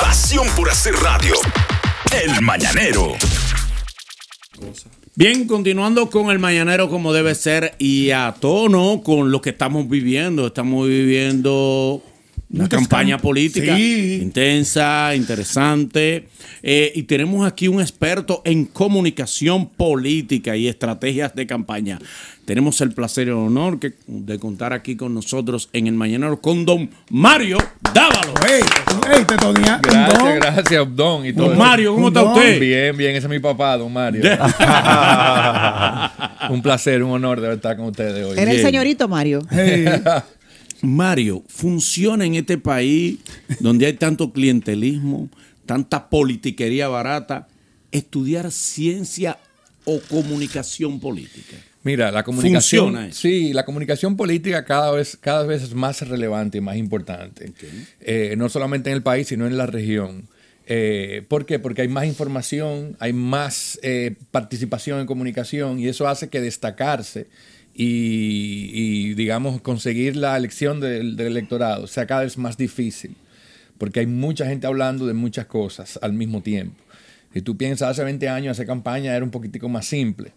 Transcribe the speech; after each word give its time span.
Pasión 0.00 0.46
por 0.56 0.68
hacer 0.70 0.94
radio. 0.94 1.34
El 2.12 2.42
Mañanero. 2.42 3.14
Bien, 5.14 5.46
continuando 5.46 6.10
con 6.10 6.30
el 6.30 6.38
mañanero 6.38 6.88
como 6.88 7.12
debe 7.12 7.34
ser 7.34 7.74
y 7.78 8.10
a 8.10 8.34
tono 8.38 9.02
con 9.04 9.30
lo 9.30 9.40
que 9.40 9.50
estamos 9.50 9.88
viviendo. 9.88 10.48
Estamos 10.48 10.88
viviendo 10.88 12.02
una 12.54 12.68
campaña 12.68 13.16
cam- 13.18 13.20
política 13.20 13.76
Sí. 13.76 14.20
intensa, 14.22 15.14
interesante. 15.14 16.28
Eh, 16.62 16.92
y 16.94 17.02
tenemos 17.04 17.46
aquí 17.46 17.68
un 17.68 17.80
experto 17.80 18.42
en 18.44 18.64
comunicación 18.66 19.68
política 19.68 20.56
y 20.56 20.68
estrategias 20.68 21.34
de 21.34 21.46
campaña. 21.46 21.98
Tenemos 22.44 22.78
el 22.82 22.92
placer 22.92 23.28
y 23.28 23.30
el 23.30 23.36
honor 23.36 23.78
que- 23.80 23.94
de 24.06 24.38
contar 24.38 24.72
aquí 24.74 24.96
con 24.96 25.14
nosotros 25.14 25.70
en 25.72 25.86
el 25.86 25.94
Mañanero 25.94 26.40
con 26.40 26.64
don 26.66 26.90
Mario 27.10 27.56
Dávalo. 27.94 28.34
Ey, 28.46 29.24
te 29.24 29.36
tonía. 29.36 29.80
Gracias, 29.82 30.18
Don. 30.18 30.34
gracias, 30.36 30.96
Don. 30.96 31.24
Y 31.26 31.32
Don 31.32 31.46
todo. 31.48 31.56
Mario, 31.56 31.94
¿cómo 31.94 32.08
está 32.08 32.22
usted? 32.22 32.60
Bien, 32.60 32.96
bien, 32.96 33.16
ese 33.16 33.26
es 33.26 33.30
mi 33.30 33.38
papá, 33.38 33.76
Don 33.78 33.90
Mario. 33.92 34.22
un 36.50 36.62
placer, 36.62 37.02
un 37.02 37.10
honor 37.12 37.40
de 37.40 37.54
estar 37.54 37.76
con 37.76 37.86
ustedes 37.86 38.24
hoy. 38.24 38.38
Era 38.38 38.52
el 38.52 38.60
señorito 38.62 39.08
Mario. 39.08 39.40
Mario, 40.84 41.42
¿funciona 41.48 42.24
en 42.24 42.34
este 42.34 42.58
país 42.58 43.18
donde 43.60 43.86
hay 43.86 43.94
tanto 43.94 44.32
clientelismo, 44.32 45.28
tanta 45.66 46.08
politiquería 46.08 46.88
barata, 46.88 47.48
estudiar 47.92 48.50
ciencia 48.50 49.38
o 49.84 50.00
comunicación 50.00 51.00
política? 51.00 51.56
Mira, 51.84 52.10
la 52.10 52.22
comunicación, 52.22 53.12
sí, 53.12 53.52
la 53.52 53.66
comunicación 53.66 54.16
política 54.16 54.64
cada 54.64 54.90
vez, 54.90 55.18
cada 55.20 55.44
vez 55.44 55.62
es 55.62 55.74
más 55.74 56.00
relevante 56.08 56.58
y 56.58 56.60
más 56.62 56.76
importante. 56.76 57.52
Eh, 58.00 58.34
no 58.38 58.48
solamente 58.48 58.88
en 58.88 58.96
el 58.96 59.02
país, 59.02 59.28
sino 59.28 59.46
en 59.46 59.58
la 59.58 59.66
región. 59.66 60.26
Eh, 60.66 61.24
¿Por 61.28 61.44
qué? 61.44 61.58
Porque 61.58 61.82
hay 61.82 61.88
más 61.88 62.06
información, 62.06 62.96
hay 63.00 63.12
más 63.12 63.78
eh, 63.82 64.14
participación 64.30 65.00
en 65.00 65.06
comunicación 65.06 65.78
y 65.78 65.88
eso 65.88 66.08
hace 66.08 66.30
que 66.30 66.40
destacarse 66.40 67.26
y, 67.74 69.14
digamos, 69.14 69.60
conseguir 69.60 70.16
la 70.16 70.36
elección 70.36 70.80
del, 70.80 71.16
del 71.16 71.28
electorado 71.28 71.86
sea 71.86 72.06
cada 72.06 72.22
vez 72.22 72.38
más 72.38 72.56
difícil. 72.56 73.16
Porque 73.78 74.00
hay 74.00 74.06
mucha 74.06 74.46
gente 74.46 74.66
hablando 74.66 75.06
de 75.06 75.14
muchas 75.14 75.46
cosas 75.46 75.98
al 76.00 76.12
mismo 76.12 76.40
tiempo. 76.42 76.76
Si 77.32 77.42
tú 77.42 77.56
piensas, 77.56 77.90
hace 77.90 78.04
20 78.04 78.28
años 78.28 78.52
hacer 78.52 78.66
campaña 78.66 79.14
era 79.14 79.24
un 79.24 79.32
poquitico 79.32 79.68
más 79.68 79.86
simple. 79.86 80.32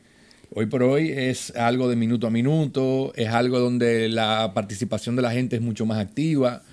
Hoy 0.54 0.66
por 0.66 0.82
hoy 0.82 1.12
es 1.12 1.56
algo 1.56 1.90
de 1.90 1.96
minuto 1.96 2.26
a 2.26 2.32
minuto, 2.32 3.14
es 3.16 3.30
algo 3.30 3.60
donde 3.60 4.10
la 4.10 4.52
participación 4.56 5.16
de 5.16 5.22
la 5.22 5.32
gente 5.32 5.58
es 5.58 5.62
mucho 5.62 5.86
más 5.86 6.00
activa, 6.00 6.64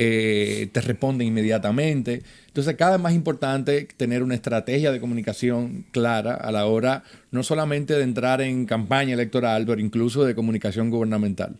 eh, 0.00 0.68
te 0.70 0.80
responden 0.80 1.26
inmediatamente. 1.26 2.22
Entonces, 2.46 2.76
cada 2.76 2.92
vez 2.92 3.00
más 3.00 3.14
importante 3.14 3.88
tener 3.96 4.22
una 4.22 4.36
estrategia 4.36 4.92
de 4.92 5.00
comunicación 5.00 5.86
clara 5.90 6.34
a 6.34 6.52
la 6.52 6.66
hora 6.66 7.02
no 7.32 7.42
solamente 7.42 7.94
de 7.94 8.04
entrar 8.04 8.40
en 8.40 8.64
campaña 8.64 9.14
electoral, 9.14 9.66
pero 9.66 9.80
incluso 9.80 10.24
de 10.24 10.36
comunicación 10.36 10.90
gubernamental. 10.90 11.56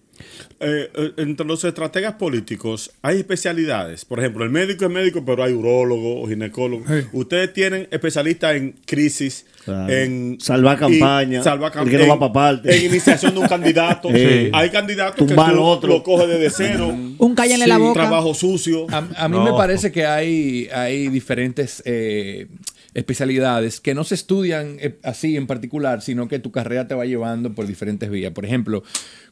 Eh, 0.60 0.90
eh, 0.94 1.12
entre 1.18 1.46
los 1.46 1.62
estrategas 1.64 2.14
políticos 2.14 2.90
hay 3.02 3.18
especialidades. 3.18 4.04
Por 4.04 4.18
ejemplo, 4.18 4.44
el 4.44 4.50
médico 4.50 4.84
es 4.86 4.90
médico, 4.90 5.22
pero 5.24 5.44
hay 5.44 5.52
urólogo 5.52 6.20
o 6.20 6.26
ginecólogo. 6.28 6.84
Sí. 6.88 7.06
Ustedes 7.12 7.52
tienen 7.52 7.86
especialistas 7.90 8.56
en 8.56 8.74
crisis, 8.84 9.46
Claro. 9.64 9.92
en 9.92 10.38
Salvar 10.40 10.78
campaña, 10.78 11.42
salvar 11.42 11.70
cam- 11.72 11.82
el 11.84 11.90
que 11.90 11.98
no 11.98 12.04
en- 12.04 12.10
va 12.10 12.18
pa' 12.18 12.32
parte. 12.32 12.76
En 12.76 12.86
iniciación 12.86 13.34
de 13.34 13.40
un 13.40 13.46
candidato. 13.48 14.08
Sí. 14.12 14.50
Hay 14.52 14.70
candidatos 14.70 15.16
Tumbar 15.26 15.46
que 15.46 15.50
al 15.52 15.56
tú 15.58 15.62
otro. 15.64 15.88
lo 15.90 16.02
coge 16.02 16.26
desde 16.26 16.50
cero. 16.50 16.88
Un 17.18 17.34
cállenle 17.34 17.66
la 17.66 17.78
boca. 17.78 18.00
Trabajo 18.00 18.34
sucio. 18.34 18.86
A, 18.90 18.98
a 19.16 19.28
mí 19.28 19.36
No. 19.36 19.44
me 19.44 19.52
parece 19.52 19.92
que 19.92 20.06
hay, 20.06 20.68
hay 20.72 21.08
diferentes 21.08 21.82
eh, 21.84 22.46
especialidades 22.94 23.80
que 23.80 23.94
no 23.94 24.04
se 24.04 24.14
estudian 24.14 24.76
eh, 24.80 24.98
así 25.02 25.36
en 25.36 25.46
particular, 25.46 26.02
sino 26.02 26.28
que 26.28 26.38
tu 26.38 26.50
carrera 26.50 26.88
te 26.88 26.94
va 26.94 27.04
llevando 27.04 27.54
por 27.54 27.66
diferentes 27.66 28.10
vías. 28.10 28.32
Por 28.32 28.44
ejemplo, 28.44 28.82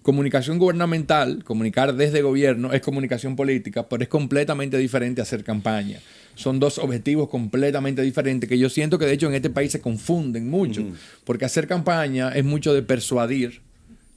comunicación 0.03 0.59
gubernamental, 0.59 1.43
comunicar 1.45 1.95
desde 1.95 2.23
gobierno, 2.23 2.73
es 2.73 2.81
comunicación 2.81 3.37
política, 3.37 3.89
pero 3.89 4.03
es 4.03 4.09
completamente 4.09 4.79
diferente 4.79 5.21
a 5.21 5.25
hacer 5.25 5.43
campaña. 5.43 6.01
Son 6.35 6.61
dos 6.61 6.79
objetivos 6.79 7.31
completamente 7.31 8.03
diferentes 8.03 8.49
que 8.49 8.59
yo 8.59 8.69
siento 8.69 8.99
que 8.99 9.07
de 9.07 9.15
hecho 9.15 9.29
en 9.29 9.35
este 9.35 9.49
país 9.49 9.73
se 9.73 9.81
confunden 9.81 10.51
mucho, 10.51 10.85
porque 11.25 11.47
hacer 11.47 11.67
campaña 11.67 12.29
es 12.31 12.45
mucho 12.45 12.75
de 12.75 12.83
persuadir, 12.83 13.63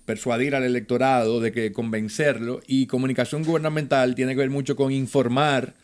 persuadir 0.05 0.53
al 0.53 0.63
electorado, 0.63 1.39
de 1.39 1.53
que 1.53 1.72
convencerlo, 1.72 2.59
y 2.67 2.88
comunicación 2.88 3.44
gubernamental 3.44 4.16
tiene 4.16 4.33
que 4.33 4.39
ver 4.39 4.49
mucho 4.49 4.75
con 4.75 4.91
informar 4.91 5.75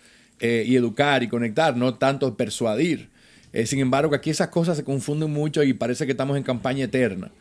eh, 0.42 0.66
y 0.68 0.76
educar 0.76 1.24
y 1.24 1.30
conectar, 1.30 1.78
no 1.78 1.94
tanto 1.96 2.36
persuadir. 2.36 3.15
Eh, 3.56 3.66
sin 3.66 3.80
embargo, 3.80 4.14
aquí 4.14 4.30
esas 4.30 4.50
cosas 4.50 4.76
se 4.76 4.84
confunden 4.84 5.32
mucho 5.32 5.64
y 5.64 5.72
parece 5.72 6.06
que 6.06 6.12
estamos 6.12 6.36
en 6.36 6.44
campaña 6.44 6.84
eterna. 6.84 7.32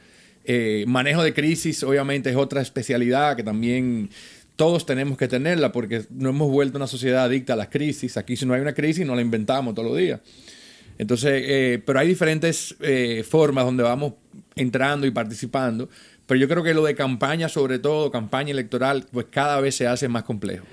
Eh, 0.44 0.84
manejo 0.86 1.24
de 1.24 1.34
crisis, 1.34 1.82
obviamente, 1.82 2.30
es 2.30 2.36
otra 2.36 2.62
especialidad 2.62 3.34
que 3.34 3.42
también 3.42 4.10
todos 4.54 4.86
tenemos 4.86 5.18
que 5.18 5.26
tenerla 5.26 5.72
porque 5.72 6.04
no 6.10 6.28
hemos 6.28 6.52
vuelto 6.52 6.78
una 6.78 6.86
sociedad 6.86 7.24
adicta 7.24 7.54
a 7.54 7.56
las 7.56 7.66
crisis. 7.66 8.16
Aquí 8.16 8.36
si 8.36 8.46
no 8.46 8.54
hay 8.54 8.60
una 8.60 8.74
crisis, 8.74 9.04
no 9.04 9.16
la 9.16 9.22
inventamos 9.22 9.74
todos 9.74 9.88
los 9.88 9.98
días. 9.98 10.20
Entonces, 10.98 11.42
eh, 11.46 11.82
pero 11.84 11.98
hay 11.98 12.06
diferentes 12.06 12.76
formas 13.28 13.64
donde 13.64 13.82
vamos 13.82 14.12
entrando 14.54 15.08
y 15.08 15.10
participando. 15.10 15.88
Pero 16.26 16.40
yo 16.40 16.48
creo 16.48 16.62
que 16.62 16.72
lo 16.72 16.82
de 16.84 16.94
campaña, 16.94 17.50
sobre 17.50 17.78
todo, 17.78 18.10
campaña 18.10 18.50
electoral, 18.50 19.04
pues 19.12 19.26
cada 19.30 19.60
vez 19.60 19.76
se 19.76 19.86
hace 19.86 20.08
más 20.08 20.22
complejo. 20.22 20.64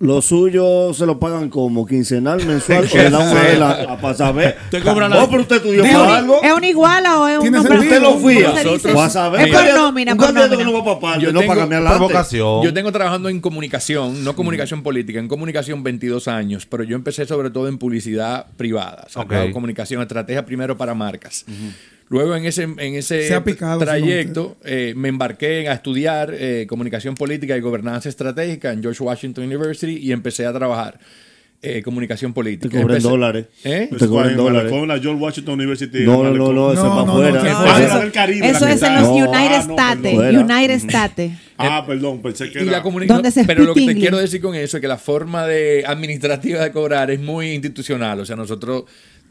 Lo 0.00 0.20
suyo 0.20 0.92
se 0.94 1.06
lo 1.06 1.20
pagan 1.20 1.48
como 1.48 1.86
quincenal, 1.86 2.44
mensual, 2.44 2.88
o 2.92 2.96
le 2.96 3.10
dan 3.10 3.14
una 3.30 3.42
vela 3.42 3.70
a 3.88 4.00
pasar 4.00 4.34
ver. 4.34 4.56
Te 4.68 4.80
cobran 4.80 5.10
la- 5.10 5.22
Oh, 5.22 5.28
pero 5.30 5.42
usted 5.42 5.56
estudió 5.56 5.84
¿Es, 5.84 5.92
para 5.92 6.04
un, 6.04 6.10
algo. 6.10 6.42
¿Es 6.42 6.52
un 6.52 6.64
iguala 6.64 7.20
o 7.20 7.28
es 7.28 7.38
un 7.38 7.52
nombre- 7.52 7.78
Usted 7.78 8.00
lo 8.02 8.18
fía. 8.18 8.52
Vas 8.94 9.14
a 9.14 9.28
ver. 9.28 9.46
Es 9.48 9.54
por 9.54 9.74
nómina, 9.74 10.12
Un 10.12 10.18
por 10.18 10.26
candidato 10.26 10.58
que 10.58 10.64
nómina. 10.64 10.78
no 10.84 10.84
va 10.84 10.98
para 11.00 11.18
Yo 11.20 11.32
no 11.32 11.38
tengo- 11.38 11.50
para 11.52 11.60
cambiar 11.60 11.80
adelante. 11.82 11.98
Provocación. 11.98 12.62
Yo 12.64 12.74
tengo 12.74 12.90
trabajando 12.90 13.28
en 13.28 13.40
comunicación, 13.40 14.24
no 14.24 14.34
comunicación 14.34 14.82
política, 14.82 15.20
en 15.20 15.28
comunicación 15.28 15.84
22 15.84 16.26
años, 16.26 16.66
pero 16.66 16.82
yo 16.82 16.96
empecé 16.96 17.26
sobre 17.26 17.50
todo 17.50 17.68
en 17.68 17.78
publicidad 17.78 18.46
privada, 18.56 19.04
o 19.06 19.08
sea, 19.08 19.22
Ok. 19.22 19.52
comunicación, 19.52 20.02
estrategia 20.02 20.44
primero 20.44 20.76
para 20.76 20.94
marcas. 20.94 21.44
Luego 22.08 22.36
en 22.36 22.44
ese, 22.46 22.62
en 22.62 22.78
ese 22.94 23.40
picado, 23.40 23.80
trayecto 23.80 24.56
eh, 24.64 24.94
me 24.96 25.08
embarqué 25.08 25.68
a 25.68 25.72
estudiar 25.72 26.32
eh, 26.32 26.66
comunicación 26.68 27.14
política 27.16 27.56
y 27.56 27.60
gobernanza 27.60 28.08
estratégica 28.08 28.72
en 28.72 28.80
George 28.80 29.02
Washington 29.02 29.44
University 29.44 29.96
y 29.96 30.12
empecé 30.12 30.46
a 30.46 30.52
trabajar 30.52 31.00
eh, 31.62 31.82
comunicación 31.82 32.32
política. 32.32 32.76
Te 32.76 32.82
cobran 32.82 33.02
dólares. 33.02 33.46
¿Eh? 33.64 33.88
Te 33.98 34.06
cobran 34.06 34.30
en 34.30 34.36
dólares. 34.36 34.70
Malecón, 34.70 34.88
la 34.88 35.00
George 35.00 35.20
Washington 35.20 35.54
University. 35.54 36.04
No, 36.04 36.22
no, 36.22 36.30
no, 36.30 36.52
no, 36.52 36.72
eso 36.72 36.84
No, 36.84 36.88
es 36.90 36.94
para 36.94 37.06
no, 37.06 37.12
afuera. 37.12 37.42
no, 37.42 37.50
Ah, 37.68 37.82
eso- 38.02 38.12
Caribe, 38.12 38.48
Eso 38.50 38.66
que 38.66 38.72
es 38.72 38.82
en 38.82 38.94
los 38.94 39.02
No, 39.02 39.14
United 39.14 39.34
ah, 39.34 39.64
no, 39.66 39.74
States. 40.06 40.36
United 40.42 40.70
States. 40.88 41.32
Ah, 41.58 41.82
perdón, 41.84 42.22
pensé 42.22 42.50
que 42.52 42.60
Y 42.62 42.66
la 42.66 42.72
era. 42.72 42.82
comuni- 42.84 43.06
¿Dónde 43.06 43.32
se 43.32 43.44
pero 43.44 43.64
lo 43.64 43.74
que 43.74 43.84
te 43.86 43.94
quiero 43.96 44.18
decir 44.18 44.40
con 44.40 44.54
eso 44.54 44.76
es 44.76 44.80
que 44.80 44.86
la 44.86 44.98
forma 44.98 45.44
de 45.46 45.82
administrativa 45.86 46.62
de 46.62 46.70
cobrar 46.70 47.10
es 47.10 47.18
muy 47.18 47.50
institucional. 47.52 48.20
O 48.20 48.26
sea, 48.26 48.36
nosotros 48.36 48.84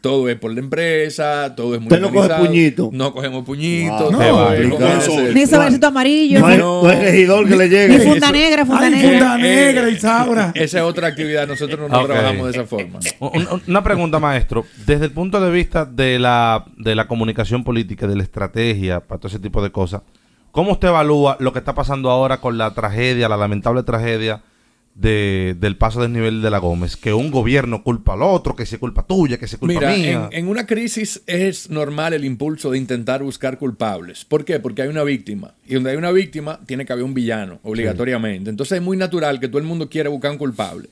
todo 0.06 0.28
es 0.28 0.36
por 0.36 0.52
la 0.52 0.60
empresa, 0.60 1.54
todo 1.56 1.74
es 1.74 1.80
muy 1.80 1.88
Usted 1.88 2.00
no 2.00 2.12
coge 2.12 2.28
puñito. 2.34 2.90
No 2.92 3.12
cogemos 3.12 3.44
puñitos. 3.44 4.12
Wow. 4.12 4.12
No, 4.12 4.18
no, 4.18 4.70
¿cómo 4.70 4.86
no? 4.88 5.32
Ni 5.32 5.46
sobrecito 5.46 5.86
amarillo. 5.88 6.40
No 6.40 6.46
hay, 6.46 6.58
no 6.58 6.86
hay 6.88 7.00
regidor 7.00 7.48
que 7.48 7.56
le 7.56 7.68
llegue. 7.68 7.98
Ni 7.98 8.04
funda 8.04 8.30
negra, 8.30 8.64
funda 8.66 8.82
Ay, 8.86 8.90
negra. 8.92 9.10
funda 9.18 9.38
negra, 9.38 9.88
Isaura. 9.90 10.52
Esa 10.54 10.78
es 10.78 10.84
otra 10.84 11.08
actividad. 11.08 11.46
Nosotros 11.46 11.90
no 11.90 11.98
Ok. 12.00 12.06
trabajamos 12.06 12.46
de 12.46 12.50
esa 12.52 12.64
forma. 12.66 12.98
Un- 13.20 13.48
un- 13.50 13.62
Una 13.66 13.82
pregunta, 13.82 14.18
maestro. 14.18 14.64
Desde 14.86 15.04
el 15.06 15.10
punto 15.12 15.40
de 15.40 15.50
vista 15.50 15.84
de 15.84 16.18
la, 16.18 16.64
de 16.76 16.94
la 16.94 17.06
comunicación 17.08 17.64
política, 17.64 18.06
de 18.06 18.16
la 18.16 18.22
estrategia, 18.22 19.00
para 19.00 19.18
todo 19.20 19.28
ese 19.28 19.38
tipo 19.38 19.62
de 19.62 19.70
cosas, 19.70 20.02
¿cómo 20.52 20.72
usted 20.72 20.88
evalúa 20.88 21.36
lo 21.40 21.52
que 21.52 21.58
está 21.58 21.74
pasando 21.74 22.10
ahora 22.10 22.40
con 22.40 22.56
la 22.58 22.72
tragedia, 22.74 23.28
la 23.28 23.36
lamentable 23.36 23.82
tragedia 23.82 24.42
de- 24.98 25.54
del 25.60 25.76
paso 25.76 26.00
del 26.02 26.12
nivel 26.12 26.42
de 26.42 26.50
la 26.50 26.58
Gómez? 26.58 26.96
Que 26.96 27.12
un 27.12 27.30
gobierno 27.30 27.82
culpa 27.82 28.14
al 28.14 28.22
otro, 28.22 28.56
que 28.56 28.66
se 28.66 28.78
culpa 28.78 29.06
tuya, 29.06 29.38
que 29.38 29.46
se 29.46 29.58
culpa 29.58 29.74
Mira, 29.80 29.94
mía. 29.94 30.28
en, 30.32 30.38
en 30.44 30.48
una 30.48 30.66
crisis 30.66 31.22
es 31.26 31.70
normal 31.70 32.14
el 32.14 32.24
impulso 32.24 32.70
de 32.70 32.78
intentar 32.78 33.22
buscar 33.22 33.58
culpables. 33.58 34.24
¿Por 34.24 34.44
qué? 34.44 34.58
Porque 34.58 34.82
hay 34.82 34.88
una 34.88 35.04
víctima. 35.04 35.54
Y 35.66 35.74
donde 35.74 35.90
hay 35.90 35.96
una 35.96 36.12
víctima, 36.12 36.60
tiene 36.66 36.84
que 36.86 36.92
haber 36.92 37.04
un 37.04 37.14
villano, 37.14 37.60
obligatoriamente. 37.62 38.50
Entonces 38.50 38.78
es 38.78 38.82
muy 38.82 38.96
natural 38.96 39.38
que 39.40 39.48
todo 39.48 39.58
el 39.58 39.64
mundo 39.64 39.88
quiera 39.90 40.08
buscar 40.08 40.30
un 40.32 40.38
culpable. 40.38 40.88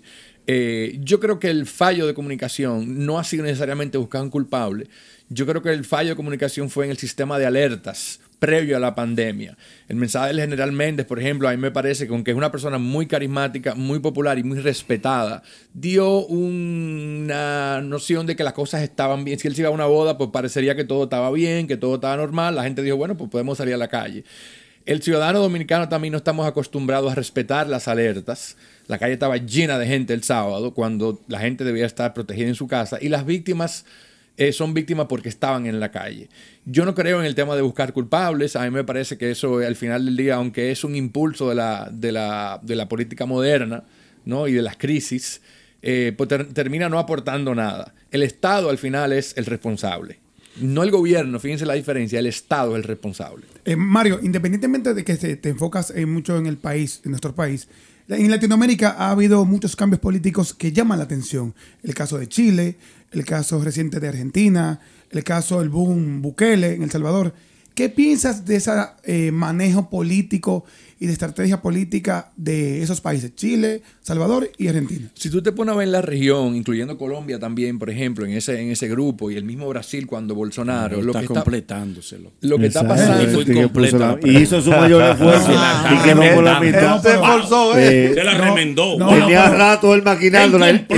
Eh, 0.47 0.99
yo 1.03 1.21
creo 1.21 1.39
que 1.39 1.49
el 1.49 1.65
fallo 1.67 2.07
de 2.07 2.13
comunicación 2.13 3.07
no 3.07 3.19
ha 3.19 3.25
sido 3.25 3.45
necesariamente 3.45 3.97
buscar 3.97 4.21
un 4.23 4.29
culpable. 4.29 4.89
Yo 5.31 5.47
creo 5.47 5.63
que 5.63 5.71
el 5.71 5.87
fallo 5.87 6.11
de 6.11 6.17
comunicación 6.17 6.69
fue 6.69 6.85
en 6.85 6.91
el 6.91 6.99
sistema 6.99 7.39
de 7.39 7.47
alertas 7.47 8.21
previo 8.39 8.77
a 8.77 8.81
la 8.81 8.95
pandemia. 8.95 9.57
El 9.89 9.97
mensaje 9.97 10.29
del 10.29 10.41
general 10.41 10.73
Méndez, 10.73 11.07
por 11.07 11.19
ejemplo, 11.19 11.49
a 11.49 11.53
mí 11.53 11.57
me 11.57 11.71
parece 11.71 12.07
que 12.07 12.13
aunque 12.13 12.33
es 12.33 12.37
una 12.37 12.51
persona 12.51 12.79
muy 12.79 13.07
carismática, 13.07 13.75
muy 13.75 13.99
popular 13.99 14.39
y 14.39 14.43
muy 14.43 14.59
respetada, 14.59 15.43
dio 15.73 16.27
una 16.27 17.81
noción 17.81 18.27
de 18.27 18.37
que 18.37 18.45
las 18.45 18.53
cosas 18.53 18.83
estaban 18.83 19.25
bien. 19.25 19.39
Si 19.39 19.49
él 19.49 19.55
se 19.55 19.63
iba 19.63 19.69
a 19.69 19.73
una 19.73 19.87
boda, 19.87 20.19
pues 20.19 20.31
parecería 20.31 20.75
que 20.75 20.85
todo 20.85 21.05
estaba 21.05 21.31
bien, 21.31 21.67
que 21.67 21.77
todo 21.77 21.97
estaba 21.97 22.17
normal. 22.17 22.55
La 22.55 22.65
gente 22.65 22.83
dijo, 22.83 22.97
bueno, 22.97 23.17
pues 23.17 23.31
podemos 23.31 23.59
salir 23.59 23.75
a 23.75 23.79
la 23.79 23.89
calle. 23.89 24.25
El 24.87 25.01
ciudadano 25.01 25.41
dominicano 25.41 25.89
también 25.89 26.13
no 26.13 26.19
estamos 26.19 26.47
acostumbrados 26.47 27.11
a 27.11 27.15
respetar 27.15 27.67
las 27.69 27.89
alertas. 27.89 28.57
La 28.87 28.99
calle 28.99 29.15
estaba 29.15 29.39
llena 29.39 29.79
de 29.79 29.87
gente 29.87 30.13
el 30.13 30.23
sábado, 30.23 30.75
cuando 30.75 31.23
la 31.27 31.41
gente 31.41 31.65
debía 31.65 31.87
estar 31.87 32.13
protegida 32.13 32.49
en 32.49 32.55
su 32.55 32.67
casa. 32.67 32.99
Y 33.01 33.09
las 33.09 33.25
víctimas 33.25 33.87
eh, 34.37 34.53
son 34.53 34.75
víctimas 34.75 35.07
porque 35.09 35.29
estaban 35.29 35.67
en 35.67 35.79
la 35.81 35.91
calle. 35.91 36.29
Yo 36.65 36.85
no 36.85 36.95
creo 36.95 37.21
en 37.21 37.27
el 37.27 37.35
tema 37.35 37.55
de 37.57 37.63
buscar 37.63 37.93
culpables. 37.93 38.57
A 38.57 38.65
mí 38.65 38.71
me 38.71 38.85
parece 38.85 39.17
que 39.19 39.31
eso, 39.31 39.61
eh, 39.63 39.67
al 39.67 39.77
final 39.77 40.05
del 40.07 40.17
día, 40.17 40.37
aunque 40.37 40.71
es 40.71 40.83
un 40.85 40.97
impulso 40.97 41.49
de 41.49 41.55
la, 41.55 41.89
de 41.93 42.11
la, 42.13 42.59
de 42.63 42.75
la 42.77 42.89
política 42.89 43.27
moderna 43.27 43.85
¿no? 44.25 44.49
y 44.49 44.53
de 44.53 44.63
las 44.63 44.77
crisis, 44.77 45.41
eh, 45.83 46.13
pues 46.17 46.29
ter- 46.29 46.53
termina 46.53 46.89
no 46.89 46.99
aportando 46.99 47.55
nada. 47.55 47.95
El 48.11 48.23
Estado, 48.23 48.71
al 48.71 48.79
final, 48.79 49.13
es 49.13 49.37
el 49.37 49.47
responsable. 49.47 50.19
No 50.61 50.83
el 50.85 50.91
gobierno, 50.91 51.39
fíjense 51.41 51.67
la 51.67 51.75
diferencia, 51.75 52.19
el 52.21 52.27
Estado 52.27 52.73
es 52.73 52.77
el 52.79 52.85
responsable. 52.85 53.45
Mario, 53.77 54.21
independientemente 54.23 54.95
de 54.95 55.05
que 55.05 55.17
se- 55.17 55.37
te 55.37 55.49
enfocas 55.51 55.93
mucho 56.07 56.37
en 56.39 56.47
el 56.47 56.57
país, 56.59 57.01
en 57.05 57.11
nuestro 57.11 57.35
país, 57.35 57.69
en 58.09 58.31
Latinoamérica 58.31 58.97
ha 58.99 59.11
habido 59.11 59.45
muchos 59.45 59.77
cambios 59.77 60.01
políticos 60.01 60.53
que 60.53 60.73
llaman 60.73 60.99
la 60.99 61.05
atención. 61.05 61.55
El 61.83 61.95
caso 61.95 62.19
de 62.19 62.29
Chile, 62.29 62.77
el 63.13 63.25
caso 63.25 63.63
reciente 63.63 63.99
de 64.01 64.09
Argentina, 64.09 64.81
el 65.11 65.25
caso 65.25 65.61
del 65.61 65.71
boom 65.71 66.21
Bukele 66.21 66.75
en 66.75 66.83
El 66.83 66.91
Salvador. 66.91 67.33
¿Qué 67.75 67.89
piensas 67.89 68.45
de 68.47 68.57
ese 68.57 68.71
manejo 69.33 69.91
político 69.91 70.65
y 71.01 71.07
de 71.07 71.13
estrategia 71.13 71.61
política 71.61 72.31
de 72.37 72.81
esos 72.83 73.01
países, 73.01 73.35
Chile, 73.35 73.83
Salvador 74.01 74.49
y 74.57 74.69
Argentina? 74.69 75.11
Si 75.15 75.29
tú 75.29 75.43
te 75.43 75.51
pones 75.51 75.75
a 75.75 75.79
ver 75.79 75.89
la 75.89 76.01
región, 76.01 76.55
incluyendo 76.55 76.97
Colombia 76.97 77.41
también, 77.41 77.81
por 77.81 77.91
ejemplo, 77.91 78.25
en 78.25 78.33
ese, 78.33 78.61
en 78.63 78.71
ese 78.71 78.87
grupo, 78.89 79.29
y 79.31 79.37
el 79.37 79.43
mismo 79.43 79.69
Brasil 79.69 80.07
cuando 80.07 80.37
Bolsonaro, 80.37 81.03
lo 81.03 81.09
está 81.11 81.19
que 81.19 81.25
está, 81.27 81.35
completándoselo. 81.43 82.31
lo 82.43 82.59
que 82.59 82.67
está 82.67 82.87
pasando... 82.87 83.25
Y 84.25 84.37
hizo 84.39 84.63
su 84.63 84.71
mayor 84.71 85.03
esfuerzo 85.11 85.51
y 85.53 85.97
quedó 86.05 86.35
por 86.37 86.45
la 86.45 86.61
mitad. 86.61 87.03
Se 87.03 87.11
esforzó, 87.11 87.77
Eh, 87.77 88.13
Se 88.15 88.23
la 88.25 88.35
remendó. 88.39 88.97
no, 88.97 89.09
Tenía 89.09 89.45
pero- 89.47 89.59
rato 89.59 89.95
él 89.97 90.03
maquinándola. 90.05 90.87
tú- 90.87 90.95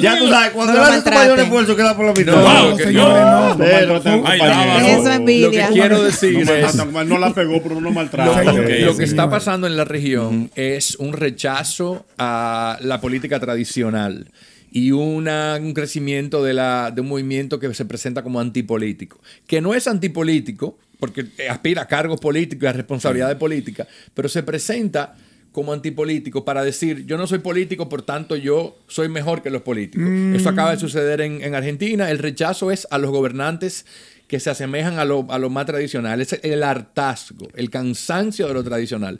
Ya 0.00 0.18
tú 0.18 0.24
es- 0.24 0.30
sabes, 0.30 0.50
cuando 0.52 0.72
él 0.72 0.78
lo 0.78 0.84
hace 0.86 1.02
su 1.02 1.10
mayor 1.14 1.38
esfuerzo, 1.38 1.76
queda 1.76 1.94
por 1.94 2.06
la 2.06 2.12
mitad. 2.14 2.32
No, 2.32 2.76
señores, 2.78 3.58
no. 3.58 3.64
Eso 3.64 4.98
es 4.98 5.04
Lo 5.04 5.10
que 5.10 5.14
envidia. 5.14 5.68
Quiero 5.98 6.10
decir 6.10 6.46
No 6.46 7.00
es... 7.00 7.06
no 7.06 7.18
la 7.18 7.34
pegó, 7.34 7.62
pero 7.62 7.74
no 7.76 7.80
Lo, 7.82 7.90
maltrata. 7.92 8.52
lo- 8.52 8.96
que 8.96 9.04
está 9.04 9.28
pasando 9.30 9.66
en 9.66 9.76
la 9.76 9.84
región 9.84 10.50
es 10.54 10.96
un 10.96 11.12
rechazo 11.12 12.06
a 12.18 12.78
la 12.82 13.00
política 13.00 13.40
tradicional 13.40 14.30
y 14.70 14.90
una- 14.92 15.58
un 15.60 15.72
crecimiento 15.74 16.42
de, 16.44 16.54
la, 16.54 16.90
de 16.94 17.00
un 17.00 17.08
movimiento 17.08 17.58
que 17.58 17.72
se 17.74 17.84
presenta 17.84 18.22
como 18.22 18.40
antipolítico, 18.40 19.18
que 19.46 19.60
no 19.60 19.74
es 19.74 19.86
antipolítico, 19.88 20.78
porque 20.98 21.26
aspira 21.48 21.82
a 21.82 21.86
cargos 21.86 22.20
políticos 22.20 22.64
y 22.64 22.66
a 22.66 22.72
responsabilidades 22.72 23.36
políticas, 23.36 23.86
pero 24.14 24.28
se 24.28 24.42
presenta 24.42 25.14
como 25.52 25.72
antipolítico 25.72 26.44
para 26.44 26.62
decir, 26.62 27.06
yo 27.06 27.16
no 27.16 27.26
soy 27.26 27.38
político, 27.38 27.88
por 27.88 28.02
tanto 28.02 28.36
yo 28.36 28.76
soy 28.86 29.08
mejor 29.08 29.42
que 29.42 29.50
los 29.50 29.62
políticos. 29.62 30.06
Eso 30.34 30.50
acaba 30.50 30.70
de 30.72 30.78
suceder 30.78 31.20
en, 31.20 31.42
en 31.42 31.54
Argentina. 31.54 32.10
El 32.10 32.18
rechazo 32.18 32.70
es 32.70 32.86
a 32.90 32.98
los 32.98 33.10
gobernantes 33.10 33.86
que 34.28 34.38
se 34.38 34.50
asemejan 34.50 34.98
a 34.98 35.04
lo, 35.04 35.26
a 35.30 35.38
lo 35.38 35.50
más 35.50 35.66
tradicional. 35.66 36.20
Es 36.20 36.38
el 36.42 36.62
hartazgo, 36.62 37.48
el 37.54 37.70
cansancio 37.70 38.46
de 38.46 38.54
lo 38.54 38.62
tradicional. 38.62 39.18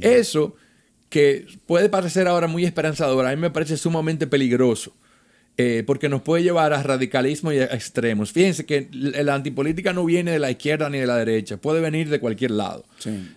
Eso 0.00 0.54
que 1.08 1.46
puede 1.66 1.88
parecer 1.88 2.28
ahora 2.28 2.46
muy 2.46 2.64
esperanzador, 2.64 3.26
a 3.26 3.30
mí 3.30 3.36
me 3.36 3.50
parece 3.50 3.76
sumamente 3.76 4.26
peligroso. 4.28 4.92
eh, 5.56 5.82
porque 5.86 6.08
nos 6.08 6.22
puede 6.22 6.42
llevar 6.42 6.72
a 6.72 6.82
radicalismo 6.82 7.52
y 7.52 7.58
a 7.58 7.64
extremos. 7.64 8.32
Fíjense 8.32 8.64
que 8.64 8.88
la 8.92 9.34
antipolítica 9.34 9.92
no 9.92 10.06
viene 10.06 10.30
de 10.30 10.38
la 10.38 10.50
izquierda 10.50 10.88
ni 10.88 10.96
de 10.98 11.06
la 11.06 11.16
derecha, 11.18 11.58
puede 11.58 11.80
venir 11.82 12.08
de 12.08 12.18
cualquier 12.18 12.52
lado. 12.52 12.84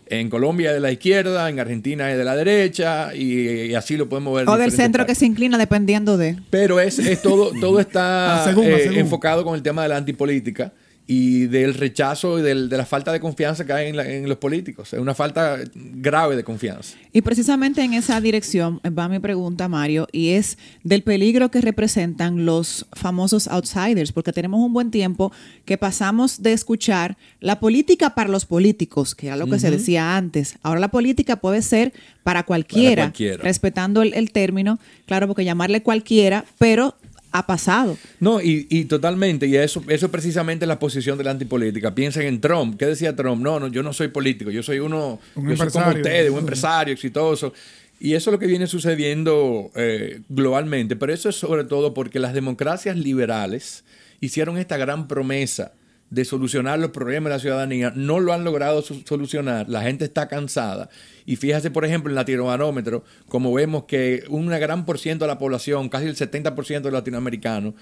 En 0.05 0.29
Colombia 0.29 0.69
es 0.69 0.75
de 0.75 0.79
la 0.79 0.91
izquierda, 0.91 1.49
en 1.49 1.59
Argentina 1.59 2.09
es 2.11 2.17
de 2.17 2.23
la 2.23 2.35
derecha 2.37 3.13
y, 3.13 3.49
y 3.71 3.75
así 3.75 3.97
lo 3.97 4.07
podemos 4.07 4.35
ver. 4.37 4.47
O 4.47 4.57
del 4.57 4.71
centro 4.71 5.05
que 5.05 5.15
se 5.15 5.25
inclina 5.25 5.57
dependiendo 5.57 6.15
de. 6.17 6.37
Pero 6.49 6.79
es, 6.79 6.97
es 6.99 7.21
todo, 7.21 7.51
todo 7.59 7.79
está 7.87 8.43
Ah, 8.43 8.45
según, 8.45 8.67
ah, 8.67 8.69
eh, 8.77 8.79
según. 8.83 8.99
enfocado 8.99 9.43
con 9.43 9.55
el 9.55 9.61
tema 9.63 9.83
de 9.83 9.89
la 9.89 9.97
antipolítica 9.97 10.71
y 11.05 11.47
del 11.47 11.73
rechazo 11.73 12.39
y 12.39 12.41
del- 12.41 12.69
de 12.69 12.77
la 12.77 12.85
falta 12.85 13.11
de 13.11 13.19
confianza 13.19 13.65
que 13.65 13.73
hay 13.73 13.89
en, 13.89 13.97
la- 13.97 14.09
en 14.09 14.29
los 14.29 14.37
políticos. 14.37 14.93
Es 14.93 14.99
una 14.99 15.13
falta 15.13 15.57
grave 15.75 16.35
de 16.37 16.43
confianza. 16.45 16.95
Y 17.11 17.21
precisamente 17.21 17.83
en 17.83 17.93
esa 17.93 18.21
dirección 18.21 18.79
va 18.97 19.09
mi 19.09 19.19
pregunta, 19.19 19.67
Mario, 19.67 20.07
y 20.13 20.29
es 20.29 20.57
del 20.83 21.03
peligro 21.03 21.51
que 21.51 21.59
representan 21.61 22.45
los 22.45 22.85
famosos 22.93 23.47
outsiders, 23.49 24.11
porque 24.13 24.31
tenemos 24.31 24.61
un 24.61 24.71
buen 24.71 24.91
tiempo 24.91 25.31
que 25.65 25.77
pasamos 25.77 26.41
de 26.41 26.53
escuchar 26.53 27.17
la 27.41 27.59
política 27.59 28.15
para 28.15 28.29
los 28.29 28.45
políticos, 28.45 29.13
que 29.13 29.27
era 29.27 29.35
lo 29.35 29.47
que 29.47 29.59
se 29.59 29.71
decía 29.71 30.15
antes. 30.15 30.55
Ahora 30.63 30.79
la 30.79 30.87
política 30.89 31.35
puede 31.35 31.61
ser 31.61 31.91
para 32.23 32.43
cualquiera, 32.43 33.03
cualquiera. 33.03 33.43
respetando 33.43 34.01
el, 34.01 34.13
el 34.13 34.31
término, 34.31 34.79
claro, 35.05 35.27
porque 35.27 35.43
llamarle 35.43 35.83
cualquiera, 35.83 36.45
pero 36.57 36.95
ha 37.33 37.45
pasado. 37.45 37.97
No, 38.19 38.39
y, 38.41 38.67
y 38.69 38.85
totalmente, 38.85 39.47
y 39.47 39.57
eso, 39.57 39.83
eso 39.87 40.05
es 40.05 40.11
precisamente 40.11 40.65
la 40.65 40.79
posición 40.79 41.17
de 41.17 41.23
la 41.23 41.31
antipolítica. 41.31 41.93
Piensen 41.93 42.27
en 42.27 42.39
Trump. 42.39 42.77
¿Qué 42.77 42.85
decía 42.85 43.15
Trump? 43.15 43.41
No, 43.41 43.59
no, 43.59 43.67
yo 43.67 43.83
no 43.83 43.91
soy 43.91 44.09
político, 44.09 44.51
yo 44.51 44.63
soy 44.63 44.79
uno, 44.79 45.19
Un 45.35 45.49
yo 45.49 45.57
soy 45.57 45.69
como 45.69 45.89
ustedes, 45.89 46.29
un 46.29 46.39
empresario 46.39 46.93
exitoso. 46.93 47.51
Y 47.99 48.13
eso 48.13 48.29
es 48.29 48.33
lo 48.33 48.39
que 48.39 48.47
viene 48.47 48.67
sucediendo 48.67 49.71
eh, 49.75 50.21
globalmente, 50.29 50.95
pero 50.95 51.13
eso 51.13 51.29
es 51.29 51.35
sobre 51.35 51.63
todo 51.63 51.93
porque 51.93 52.19
las 52.19 52.33
democracias 52.33 52.97
liberales 52.97 53.83
hicieron 54.19 54.57
esta 54.57 54.77
gran 54.77 55.07
promesa 55.07 55.73
de 56.13 56.25
solucionar 56.25 56.77
los 56.77 56.91
problemas 56.91 57.31
de 57.31 57.35
la 57.35 57.39
ciudadanía, 57.39 57.91
no 57.95 58.19
lo 58.19 58.33
han 58.33 58.43
logrado 58.43 58.83
solucionar, 58.83 59.67
la 59.67 59.81
gente 59.81 60.05
está 60.05 60.27
cansada. 60.27 60.87
Y 61.25 61.37
fíjate, 61.37 61.71
por 61.71 61.85
ejemplo, 61.85 62.11
en 62.11 62.15
Latinobarómetro, 62.15 63.03
como 63.27 63.51
vemos 63.51 63.85
que 63.85 64.23
un 64.29 64.45
gran 64.45 64.85
por 64.85 64.99
ciento 64.99 65.25
de 65.25 65.29
la 65.29 65.39
población, 65.39 65.89
casi 65.89 66.05
el 66.05 66.15
70% 66.15 66.81
de 66.81 66.91
latinoamericanos, 66.91 67.73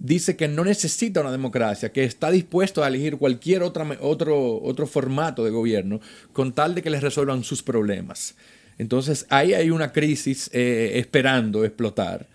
dice 0.00 0.34
que 0.34 0.48
no 0.48 0.64
necesita 0.64 1.20
una 1.20 1.30
democracia, 1.30 1.92
que 1.92 2.02
está 2.02 2.32
dispuesto 2.32 2.82
a 2.82 2.88
elegir 2.88 3.18
cualquier 3.18 3.62
otro 3.62 4.86
formato 4.88 5.44
de 5.44 5.50
gobierno 5.52 6.00
con 6.32 6.52
tal 6.52 6.74
de 6.74 6.82
que 6.82 6.90
les 6.90 7.02
resuelvan 7.02 7.44
sus 7.44 7.62
problemas. 7.62 8.34
Entonces 8.78 9.26
ahí 9.30 9.54
hay 9.54 9.70
una 9.70 9.92
crisis 9.92 10.50
eh, 10.52 10.94
esperando 10.96 11.64
explotar, 11.64 12.26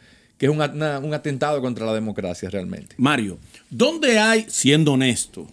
que 0.41 0.47
es 0.47 0.51
un, 0.51 0.59
un 0.59 1.13
atentado 1.13 1.61
contra 1.61 1.85
la 1.85 1.93
democracia 1.93 2.49
realmente. 2.49 2.95
Mario, 2.97 3.37
¿dónde 3.69 4.17
hay, 4.17 4.47
siendo 4.49 4.93
honesto, 4.93 5.47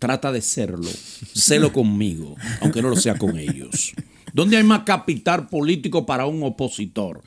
trata 0.00 0.32
de 0.32 0.40
serlo, 0.40 0.90
sélo 1.32 1.72
conmigo, 1.72 2.34
aunque 2.60 2.82
no 2.82 2.88
lo 2.88 2.96
sea 2.96 3.16
con 3.16 3.38
ellos? 3.38 3.92
¿Dónde 4.32 4.56
hay 4.56 4.64
más 4.64 4.80
capital 4.80 5.46
político 5.46 6.04
para 6.04 6.26
un 6.26 6.42
opositor? 6.42 7.22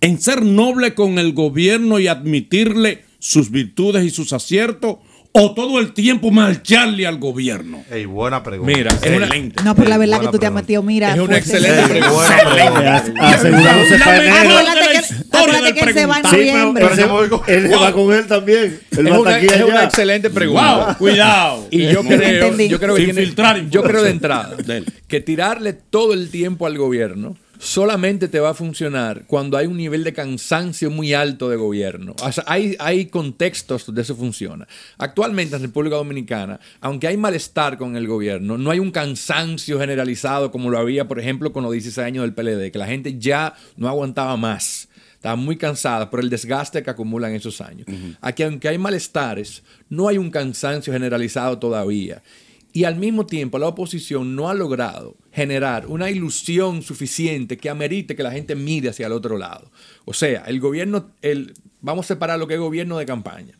¿En 0.00 0.20
ser 0.20 0.42
noble 0.44 0.96
con 0.96 1.20
el 1.20 1.34
gobierno 1.34 2.00
y 2.00 2.08
admitirle 2.08 3.04
sus 3.20 3.52
virtudes 3.52 4.04
y 4.04 4.10
sus 4.10 4.32
aciertos? 4.32 4.96
O 5.32 5.54
todo 5.54 5.78
el 5.78 5.92
tiempo 5.92 6.30
marcharle 6.30 7.06
al 7.06 7.18
gobierno? 7.18 7.84
Ey, 7.90 8.04
buena 8.04 8.42
pregunta. 8.42 8.72
Mira, 8.76 8.90
es 8.90 8.96
una- 9.16 9.26
Excelente. 9.26 9.62
No, 9.62 9.74
pero 9.76 9.88
la 9.88 9.94
Ey, 9.94 10.00
verdad 10.00 10.20
que 10.20 10.28
tú 10.28 10.38
te 10.38 10.46
has 10.46 10.52
metido, 10.52 10.82
mira. 10.82 11.14
Es 11.14 11.20
una 11.20 11.38
excelente 11.38 11.82
pregunta. 11.88 13.04
Asegurándose 13.20 13.94
Acuérdate 15.32 15.74
que- 15.74 15.80
él 15.80 15.94
se 15.94 16.06
va 16.06 16.16
en 16.18 16.22
preguntar. 16.22 16.30
Sí, 16.30 16.36
pero, 16.36 16.58
noviembre. 16.58 16.82
pero 16.84 16.94
se 17.46 17.54
él 17.54 17.68
se 17.68 17.76
va 17.76 17.92
con 17.92 18.12
él 18.14 18.26
también. 18.26 18.80
Él 18.90 19.06
Es 19.06 19.12
va 19.12 19.20
una, 19.20 19.38
es 19.38 19.62
una 19.62 19.84
excelente 19.84 20.30
pregunta. 20.30 20.84
Wow, 20.86 20.96
cuidado. 20.98 21.66
Y 21.70 21.86
yo 21.88 22.02
creo, 22.02 22.22
entendí. 22.22 22.68
yo 22.68 22.78
creo 22.80 22.94
que 22.96 23.04
tiene- 23.04 23.26
yo 23.70 23.82
creo 23.82 24.02
de 24.02 24.10
entrada 24.10 24.56
que 25.08 25.20
tirarle 25.20 25.72
todo 25.72 26.12
el 26.12 26.30
tiempo 26.30 26.66
al 26.66 26.76
gobierno 26.78 27.36
solamente 27.60 28.26
te 28.28 28.40
va 28.40 28.50
a 28.50 28.54
funcionar 28.54 29.24
cuando 29.26 29.58
hay 29.58 29.66
un 29.66 29.76
nivel 29.76 30.02
de 30.02 30.14
cansancio 30.14 30.90
muy 30.90 31.12
alto 31.12 31.50
de 31.50 31.56
gobierno. 31.56 32.16
O 32.22 32.32
sea, 32.32 32.42
hay, 32.46 32.74
hay 32.78 33.06
contextos 33.06 33.84
donde 33.84 34.00
eso 34.00 34.16
funciona. 34.16 34.66
Actualmente 34.96 35.56
en 35.56 35.62
República 35.62 35.96
Dominicana, 35.96 36.58
aunque 36.80 37.06
hay 37.06 37.18
malestar 37.18 37.76
con 37.76 37.96
el 37.96 38.08
gobierno, 38.08 38.56
no 38.56 38.70
hay 38.70 38.78
un 38.78 38.90
cansancio 38.90 39.78
generalizado 39.78 40.50
como 40.50 40.70
lo 40.70 40.78
había, 40.78 41.06
por 41.06 41.20
ejemplo, 41.20 41.52
con 41.52 41.62
los 41.62 41.72
16 41.72 41.98
años 42.06 42.22
del 42.22 42.32
PLD, 42.32 42.72
que 42.72 42.78
la 42.78 42.86
gente 42.86 43.18
ya 43.18 43.54
no 43.76 43.88
aguantaba 43.88 44.36
más. 44.38 44.88
Estaba 45.14 45.36
muy 45.36 45.56
cansada 45.56 46.08
por 46.08 46.20
el 46.20 46.30
desgaste 46.30 46.82
que 46.82 46.88
acumulan 46.88 47.34
esos 47.34 47.60
años. 47.60 47.86
Aquí, 48.22 48.42
aunque 48.42 48.68
hay 48.68 48.78
malestares, 48.78 49.62
no 49.90 50.08
hay 50.08 50.16
un 50.16 50.30
cansancio 50.30 50.94
generalizado 50.94 51.58
todavía. 51.58 52.22
Y 52.72 52.84
al 52.84 52.96
mismo 52.96 53.26
tiempo, 53.26 53.58
la 53.58 53.66
oposición 53.66 54.36
no 54.36 54.48
ha 54.48 54.54
logrado 54.54 55.16
generar 55.32 55.86
una 55.86 56.10
ilusión 56.10 56.82
suficiente 56.82 57.56
que 57.56 57.68
amerite 57.68 58.14
que 58.14 58.22
la 58.22 58.30
gente 58.30 58.54
mire 58.54 58.90
hacia 58.90 59.06
el 59.06 59.12
otro 59.12 59.36
lado. 59.36 59.70
O 60.04 60.14
sea, 60.14 60.44
el 60.46 60.60
gobierno, 60.60 61.10
el, 61.20 61.54
vamos 61.80 62.06
a 62.06 62.14
separar 62.14 62.38
lo 62.38 62.46
que 62.46 62.54
es 62.54 62.60
gobierno 62.60 62.98
de 62.98 63.06
campaña. 63.06 63.54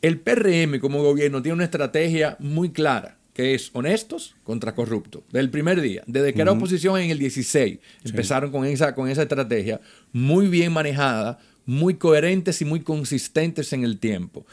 El 0.00 0.20
PRM 0.20 0.78
como 0.80 1.02
gobierno 1.02 1.42
tiene 1.42 1.54
una 1.54 1.64
estrategia 1.64 2.36
muy 2.38 2.70
clara, 2.70 3.18
que 3.34 3.54
es 3.54 3.70
honestos 3.74 4.34
contra 4.44 4.74
corruptos. 4.74 5.22
Desde 5.26 5.40
el 5.40 5.50
primer 5.50 5.80
día, 5.80 6.02
desde 6.06 6.32
que 6.32 6.40
era 6.40 6.52
oposición 6.52 6.98
en 6.98 7.10
el 7.10 7.18
16, 7.18 7.78
empezaron 8.04 8.50
con 8.50 8.64
esa, 8.64 8.94
con 8.94 9.08
esa 9.08 9.22
estrategia 9.22 9.80
muy 10.12 10.48
bien 10.48 10.72
manejada, 10.72 11.38
muy 11.66 11.94
coherentes 11.94 12.62
y 12.62 12.64
muy 12.64 12.80
consistentes 12.80 13.72
en 13.72 13.84
el 13.84 13.98
tiempo. 13.98 14.46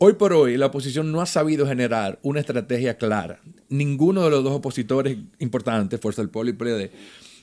Hoy 0.00 0.12
por 0.12 0.32
hoy 0.32 0.56
la 0.56 0.66
oposición 0.66 1.10
no 1.10 1.20
ha 1.20 1.26
sabido 1.26 1.66
generar 1.66 2.20
una 2.22 2.38
estrategia 2.38 2.96
clara. 2.98 3.40
Ninguno 3.68 4.22
de 4.22 4.30
los 4.30 4.44
dos 4.44 4.52
opositores 4.52 5.18
importantes, 5.40 6.00
Fuerza 6.00 6.22
del 6.22 6.30
Pueblo 6.30 6.52
y 6.52 6.54
PLD, 6.54 6.92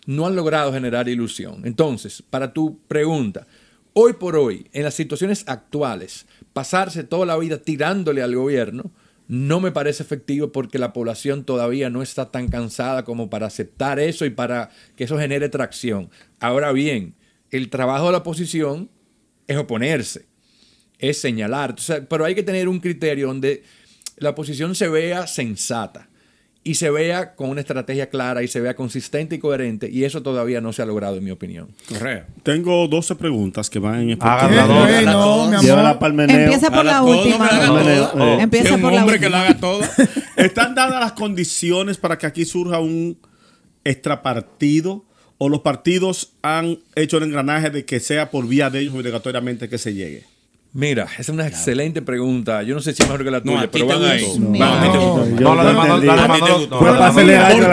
no 0.06 0.26
han 0.26 0.38
logrado 0.38 0.72
generar 0.72 1.10
ilusión. 1.10 1.64
Entonces, 1.66 2.22
para 2.22 2.54
tu 2.54 2.80
pregunta, 2.88 3.46
hoy 3.92 4.14
por 4.14 4.38
hoy, 4.38 4.70
en 4.72 4.84
las 4.84 4.94
situaciones 4.94 5.44
actuales, 5.48 6.28
pasarse 6.54 7.04
toda 7.04 7.26
la 7.26 7.38
vida 7.38 7.58
tirándole 7.58 8.22
al 8.22 8.34
gobierno 8.34 8.90
no 9.28 9.60
me 9.60 9.74
parece 9.74 10.04
efectivo 10.04 10.54
porque 10.54 10.80
la 10.80 10.94
población 10.94 11.44
todavía 11.44 11.90
no 11.90 12.02
está 12.02 12.32
tan 12.32 12.48
cansada 12.48 13.04
como 13.04 13.30
para 13.30 13.48
aceptar 13.48 14.00
eso 14.00 14.24
y 14.24 14.30
para 14.30 14.70
que 14.96 15.04
eso 15.04 15.18
genere 15.18 15.50
tracción. 15.50 16.10
Ahora 16.40 16.72
bien, 16.72 17.16
el 17.52 17.70
trabajo 17.70 18.06
de 18.06 18.12
la 18.14 18.20
oposición 18.20 18.90
es 19.46 19.58
oponerse 19.58 20.26
es 21.00 21.20
señalar. 21.20 21.74
O 21.78 21.78
sea, 21.82 22.02
pero 22.08 22.25
hay 22.25 22.36
que 22.36 22.44
tener 22.44 22.68
un 22.68 22.80
criterio 22.80 23.28
donde 23.28 23.64
la 24.18 24.30
oposición 24.32 24.75
se 24.75 24.88
vea 24.88 25.28
sensata 25.28 26.08
y 26.64 26.75
se 26.75 26.90
vea 26.90 27.36
con 27.36 27.50
una 27.50 27.62
estrategia 27.62 28.10
clara 28.10 28.42
y 28.42 28.48
se 28.48 28.60
vea 28.60 28.75
consistente 28.75 29.36
y 29.36 29.40
coherente. 29.40 29.88
Y 29.92 30.04
eso 30.04 30.24
todavía 30.24 30.62
no 30.62 30.74
se 30.74 30.82
ha 30.82 30.86
logrado, 30.88 31.18
en 31.18 31.24
mi 31.24 31.30
opinión. 31.30 31.68
Correa. 31.88 32.25
Tengo 32.42 32.88
12 32.88 33.16
preguntas 33.18 33.70
que 33.70 33.78
van 33.78 34.10
en 34.10 34.18
Háganla 34.20 34.66
no, 34.66 34.88
el 34.88 36.14
meneo. 36.14 36.40
Empieza 36.42 36.72
por 36.72 36.84
la 36.86 37.00
todo, 37.02 37.18
última. 37.22 37.50
que 37.50 37.66
todo. 37.68 37.80
eh. 38.24 38.38
Empieza 38.42 38.75
Que 38.75 38.82
por 38.82 38.94
la 38.94 39.02
hombre 39.02 39.20
que 39.20 39.25
última. 39.28 39.44
la 39.44 39.50
haga 39.50 39.58
toda. 39.60 39.92
¿Están 40.38 40.74
dadas 40.74 41.00
las 41.00 41.12
condiciones 41.12 41.98
para 41.98 42.18
que 42.18 42.25
aquí 42.25 42.46
surja 42.46 42.80
un 42.80 43.20
extrapartido? 43.84 45.06
¿O 45.38 45.50
los 45.50 45.60
partidos 45.62 46.32
han 46.42 46.80
hecho 46.96 47.18
el 47.18 47.24
engranaje 47.24 47.70
de 47.70 47.84
que 47.86 48.00
sea 48.00 48.32
por 48.32 48.48
vía 48.48 48.70
de 48.70 48.80
ellos 48.80 48.96
obligatoriamente 48.96 49.68
que 49.68 49.78
se 49.78 49.94
llegue? 49.94 50.24
Mira, 50.75 51.05
esa 51.05 51.22
es 51.22 51.29
una 51.29 51.48
excelente 51.48 52.01
pregunta. 52.01 52.62
Yo 52.62 52.75
no 52.75 52.82
sé 52.82 52.91
si 52.94 53.01
es 53.01 53.08
mejor 53.08 53.24
que 53.24 53.32
la 53.32 53.39
No, 53.39 53.53
tuya, 53.53 53.70
pero 53.72 53.88
van 53.88 54.03
ahí. 54.03 54.25
No, 54.38 55.25
No, 55.25 55.55
la 55.55 55.63
no 55.63 55.74
no, 55.74 55.98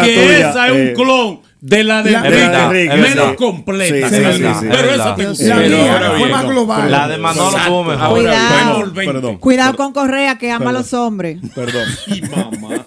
es 0.07 0.55
eh. 0.69 0.71
un 0.71 0.95
clon 0.95 1.41
de 1.65 1.85
la 1.85 2.03
de 2.03 2.11
La- 2.11 2.27
Enrique, 2.27 2.89
verdad, 2.89 2.97
menos 2.99 3.37
completa. 3.37 4.09
Sí, 4.09 4.15
sí, 4.17 4.67
pero 4.69 4.91
esa 4.95 5.15
te 5.15 5.23
es 5.23 5.29
gustó. 5.29 5.45
La 5.47 5.57
mía 5.61 6.13
fue 6.19 6.29
más 6.29 6.45
global. 6.49 6.91
La 6.91 7.07
de 7.09 7.19
Manolo 7.19 7.57
tuvo 7.67 7.85
mejor. 7.85 8.11
Cuidado. 8.19 8.75
Envolvente. 8.75 9.13
Perdón. 9.13 9.39
Cuidado 9.39 9.77
con 9.77 9.93
Correa, 9.93 10.39
que 10.39 10.51
ama 10.51 10.71
a 10.71 10.73
los 10.73 10.93
hombres. 10.93 11.39
Perdón. 11.55 11.89
Y 12.09 12.21
mamá. 12.23 12.85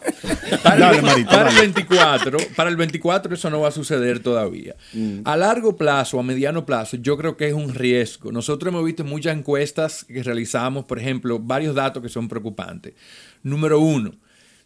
Para, 0.62 0.76
Dale, 0.78 0.98
el, 0.98 1.04
Marito, 1.04 1.30
para 1.30 1.50
el 1.50 1.56
dale. 1.56 1.62
24, 1.68 2.38
para 2.56 2.70
el 2.70 2.76
24 2.76 3.34
eso 3.36 3.50
no 3.50 3.62
va 3.62 3.70
a 3.70 3.72
suceder 3.72 4.20
todavía. 4.20 4.76
A 5.24 5.38
largo 5.38 5.78
plazo, 5.78 6.20
a 6.20 6.24
mediano 6.24 6.66
plazo, 6.66 6.98
yo 6.98 7.18
creo 7.18 7.38
que 7.38 7.48
es 7.48 7.54
un 7.54 7.74
riesgo. 7.74 8.32
Nosotros 8.34 8.74
hemos 8.74 8.84
visto 8.84 9.04
muchas 9.06 9.38
encuestas 9.38 10.04
que 10.04 10.22
realizamos, 10.22 10.84
por 10.86 11.00
ejemplo, 11.00 11.40
varios 11.40 11.76
datos 11.76 12.04
que 12.04 12.10
son 12.10 12.28
preocupantes. 12.28 12.94
Número 13.42 13.80
uno, 13.80 14.12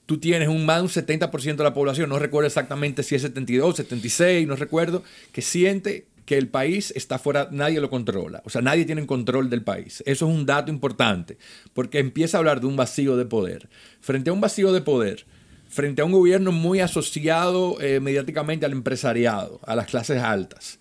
tú 0.10 0.18
tienes 0.18 0.48
un 0.48 0.66
más 0.66 0.78
de 0.78 0.82
un 0.82 0.90
70% 0.90 1.56
de 1.56 1.64
la 1.64 1.72
población, 1.76 2.10
no 2.10 2.18
recuerdo 2.18 2.48
exactamente 2.48 3.04
si 3.04 3.14
es 3.14 3.22
72, 3.22 3.76
76, 3.76 4.48
no 4.48 4.56
recuerdo, 4.56 5.04
que 5.32 5.44
siente 5.44 6.08
que 6.26 6.36
el 6.36 6.48
país 6.48 6.92
está 6.96 7.20
fuera, 7.20 7.48
nadie 7.52 7.80
lo 7.80 7.92
controla. 7.92 8.42
O 8.44 8.50
sea, 8.50 8.64
nadie 8.64 8.86
tiene 8.86 9.06
control 9.06 9.52
del 9.52 9.62
país. 9.62 10.02
Eso 10.08 10.28
es 10.28 10.36
un 10.36 10.48
dato 10.48 10.72
importante, 10.72 11.38
porque 11.76 12.00
empieza 12.00 12.38
a 12.38 12.40
hablar 12.40 12.60
de 12.60 12.66
un 12.66 12.76
vacío 12.76 13.18
de 13.18 13.26
poder. 13.26 13.70
Frente 14.02 14.32
a 14.32 14.34
un 14.34 14.42
vacío 14.42 14.74
de 14.74 14.82
poder, 14.82 15.28
frente 15.70 16.02
a 16.02 16.06
un 16.06 16.12
gobierno 16.12 16.52
muy 16.52 16.80
asociado 16.80 17.80
eh, 17.80 18.00
mediáticamente 18.00 18.66
al 18.66 18.72
empresariado, 18.72 19.60
a 19.64 19.76
las 19.76 19.86
clases 19.86 20.24
altas, 20.24 20.80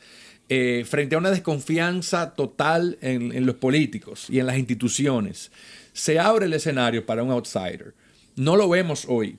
eh, 0.48 0.86
frente 0.88 1.16
a 1.16 1.18
una 1.18 1.30
desconfianza 1.30 2.30
total 2.34 2.96
en, 3.02 3.32
en 3.32 3.44
los 3.44 3.56
políticos 3.56 4.30
y 4.30 4.38
en 4.38 4.46
las 4.46 4.56
instituciones, 4.56 5.52
se 5.92 6.18
abre 6.18 6.46
el 6.46 6.54
escenario 6.54 7.04
para 7.04 7.22
un 7.22 7.30
outsider. 7.30 7.92
No 8.38 8.56
lo 8.56 8.68
vemos 8.68 9.04
hoy. 9.08 9.36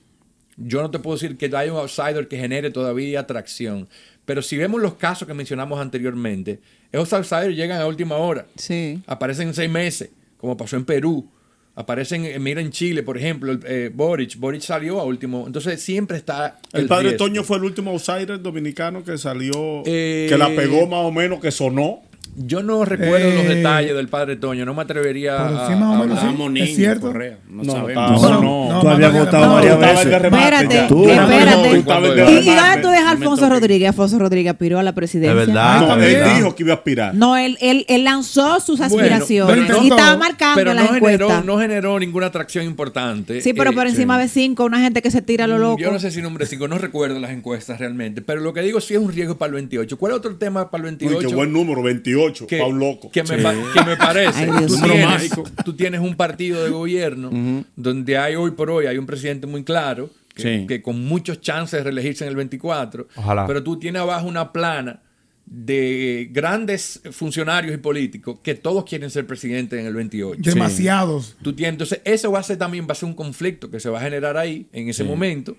Yo 0.56 0.82
no 0.82 0.90
te 0.90 0.98
puedo 0.98 1.16
decir 1.16 1.36
que 1.36 1.50
hay 1.56 1.70
un 1.70 1.76
outsider 1.78 2.28
que 2.28 2.36
genere 2.36 2.70
todavía 2.70 3.20
atracción, 3.20 3.88
pero 4.26 4.42
si 4.42 4.56
vemos 4.58 4.80
los 4.80 4.94
casos 4.94 5.26
que 5.26 5.32
mencionamos 5.32 5.80
anteriormente, 5.80 6.60
esos 6.92 7.12
outsiders 7.14 7.56
llegan 7.56 7.80
a 7.80 7.86
última 7.86 8.16
hora. 8.16 8.46
Sí. 8.56 9.02
Aparecen 9.06 9.48
en 9.48 9.54
seis 9.54 9.70
meses, 9.70 10.10
como 10.36 10.56
pasó 10.56 10.76
en 10.76 10.84
Perú. 10.84 11.28
Aparecen, 11.76 12.26
eh, 12.26 12.38
mira 12.38 12.60
en 12.60 12.70
Chile, 12.70 13.02
por 13.02 13.16
ejemplo, 13.16 13.58
eh, 13.64 13.90
Boric. 13.94 14.36
Boric 14.38 14.60
salió 14.60 15.00
a 15.00 15.04
último. 15.04 15.46
Entonces 15.46 15.80
siempre 15.80 16.18
está. 16.18 16.58
El 16.72 16.86
padre 16.86 17.10
riesgo. 17.10 17.24
Toño 17.26 17.42
fue 17.42 17.56
el 17.56 17.64
último 17.64 17.92
outsider 17.92 18.42
dominicano 18.42 19.02
que 19.02 19.16
salió, 19.16 19.82
Eh, 19.86 20.26
que 20.28 20.36
la 20.36 20.48
pegó 20.48 20.86
más 20.86 21.04
o 21.04 21.12
menos, 21.12 21.40
que 21.40 21.50
sonó. 21.50 22.02
Yo 22.42 22.62
no 22.62 22.84
recuerdo 22.84 23.30
los 23.30 23.44
Eh, 23.44 23.54
detalles 23.56 23.94
del 23.94 24.08
padre 24.08 24.36
Toño. 24.36 24.64
No 24.64 24.72
me 24.74 24.82
atrevería 24.82 25.36
pero 25.46 25.58
a. 25.60 25.66
sí, 25.68 25.72
más 25.74 25.82
o 25.82 25.92
a 25.92 25.98
menos, 26.06 26.18
hablar. 26.18 26.50
sí. 26.54 26.60
¿Es 26.62 26.76
cierto? 26.76 27.06
Correa. 27.08 27.38
No, 27.48 27.62
No, 27.64 27.72
sabemos. 27.72 28.22
No, 28.22 28.28
no. 28.40 28.72
no, 28.72 28.80
Tú 28.80 28.88
habías 28.88 29.12
no, 29.12 29.18
votado 29.20 29.46
no, 29.46 29.54
varias 29.54 29.78
de 29.80 29.86
veces. 29.86 30.06
Espérate. 30.06 30.84
Tú, 30.88 31.08
espérate. 31.08 31.68
de 31.68 32.40
Y, 32.42 32.48
a 32.48 32.64
Me 32.80 32.96
Alfonso. 32.98 33.48
Rodríguez. 33.48 33.88
Alfonso 33.88 34.18
Rodríguez 34.18 34.52
aspiró 34.52 34.78
a 34.78 34.82
la 34.82 34.94
presidencia. 34.94 35.32
Es 35.40 35.46
verdad. 35.48 35.80
No, 35.80 35.92
Ah, 35.92 35.94
él 36.06 36.12
también. 36.20 36.36
dijo 36.36 36.54
que 36.54 36.62
iba 36.62 36.72
a 36.72 36.76
aspirar. 36.76 37.14
No, 37.14 37.36
él, 37.36 37.58
él, 37.60 37.84
él 37.88 38.04
lanzó 38.04 38.60
sus 38.60 38.78
Bueno, 38.78 38.94
aspiraciones 38.96 39.64
pero 39.66 39.82
y 39.84 39.88
no- 39.88 39.96
estaba 39.96 40.16
marcando 40.16 40.54
Pero 40.56 40.74
la 40.74 40.82
no 40.82 40.88
generó, 40.94 41.26
encuesta. 41.26 41.42
no 41.44 41.58
generó 41.58 41.98
ninguna 41.98 42.26
atracción 42.26 42.64
importante. 42.64 43.40
sí, 43.40 43.52
pero 43.52 43.70
Eh, 43.70 43.74
por 43.74 43.86
encima 43.86 44.18
de 44.18 44.28
cinco, 44.28 44.64
una 44.64 44.80
gente 44.80 45.02
que 45.02 45.10
se 45.10 45.20
tira 45.22 45.44
a 45.44 45.48
lo 45.48 45.58
loco. 45.58 45.78
Yo 45.78 45.90
no 45.92 45.98
sé 45.98 46.10
si 46.10 46.22
nombre 46.22 46.46
5, 46.46 46.68
no 46.68 46.78
recuerdo 46.78 47.18
las 47.18 47.30
encuestas 47.32 47.78
realmente, 47.78 48.22
pero 48.22 48.40
lo 48.40 48.52
que 48.52 48.62
digo 48.62 48.80
sí 48.80 48.94
es 48.94 49.00
un 49.00 49.12
riesgo 49.12 49.36
para 49.36 49.48
el 49.48 49.54
28. 49.54 49.98
¿Cuál 49.98 50.12
es 50.12 50.18
otro 50.18 50.36
tema 50.36 50.70
para 50.70 50.84
el 50.88 50.94
Uy, 50.94 50.96
28? 51.00 51.28
qué 51.28 51.34
buen 51.34 51.52
número, 51.52 51.82
28, 51.82 52.29
que, 52.46 52.60
un 52.62 52.78
loco. 52.78 53.10
que 53.10 53.22
me, 53.22 53.38
pa- 53.38 53.54
que 53.74 53.84
me 53.84 53.96
parece. 53.98 54.44
Ay, 54.50 54.66
tú, 54.66 54.76
tienes, 54.80 55.06
mágico. 55.06 55.44
tú 55.64 55.76
tienes 55.76 56.00
un 56.00 56.14
partido 56.16 56.62
de 56.64 56.70
gobierno 56.70 57.30
donde 57.76 58.18
hay 58.18 58.34
hoy 58.36 58.52
por 58.52 58.70
hoy 58.70 58.86
hay 58.86 58.98
un 58.98 59.06
presidente 59.06 59.46
muy 59.46 59.64
claro 59.64 60.10
que, 60.34 60.42
Sí. 60.60 60.66
que 60.66 60.80
con 60.80 61.04
muchos 61.04 61.40
chances 61.40 61.78
de 61.80 61.84
reelegirse 61.84 62.24
en 62.24 62.30
el 62.30 62.36
24, 62.36 63.08
Ojalá. 63.16 63.46
pero 63.46 63.62
tú 63.62 63.78
tienes 63.78 64.00
abajo 64.00 64.26
una 64.28 64.52
plana 64.52 65.02
de 65.44 66.28
grandes 66.30 67.00
funcionarios 67.10 67.74
y 67.74 67.78
políticos 67.78 68.38
que 68.42 68.54
todos 68.54 68.84
quieren 68.84 69.10
ser 69.10 69.26
presidentes 69.26 69.80
en 69.80 69.86
el 69.86 69.94
28. 69.94 70.40
Demasiados. 70.42 71.36
Tú 71.42 71.52
tienes, 71.54 71.72
entonces, 71.72 72.00
eso 72.04 72.30
va 72.30 72.38
a 72.38 72.42
ser 72.44 72.56
también 72.56 72.86
va 72.88 72.92
a 72.92 72.94
ser 72.94 73.08
un 73.08 73.14
conflicto 73.14 73.68
que 73.70 73.80
se 73.80 73.88
va 73.90 73.98
a 73.98 74.02
generar 74.02 74.36
ahí 74.36 74.68
en 74.72 74.88
ese 74.88 75.02
momento. 75.02 75.56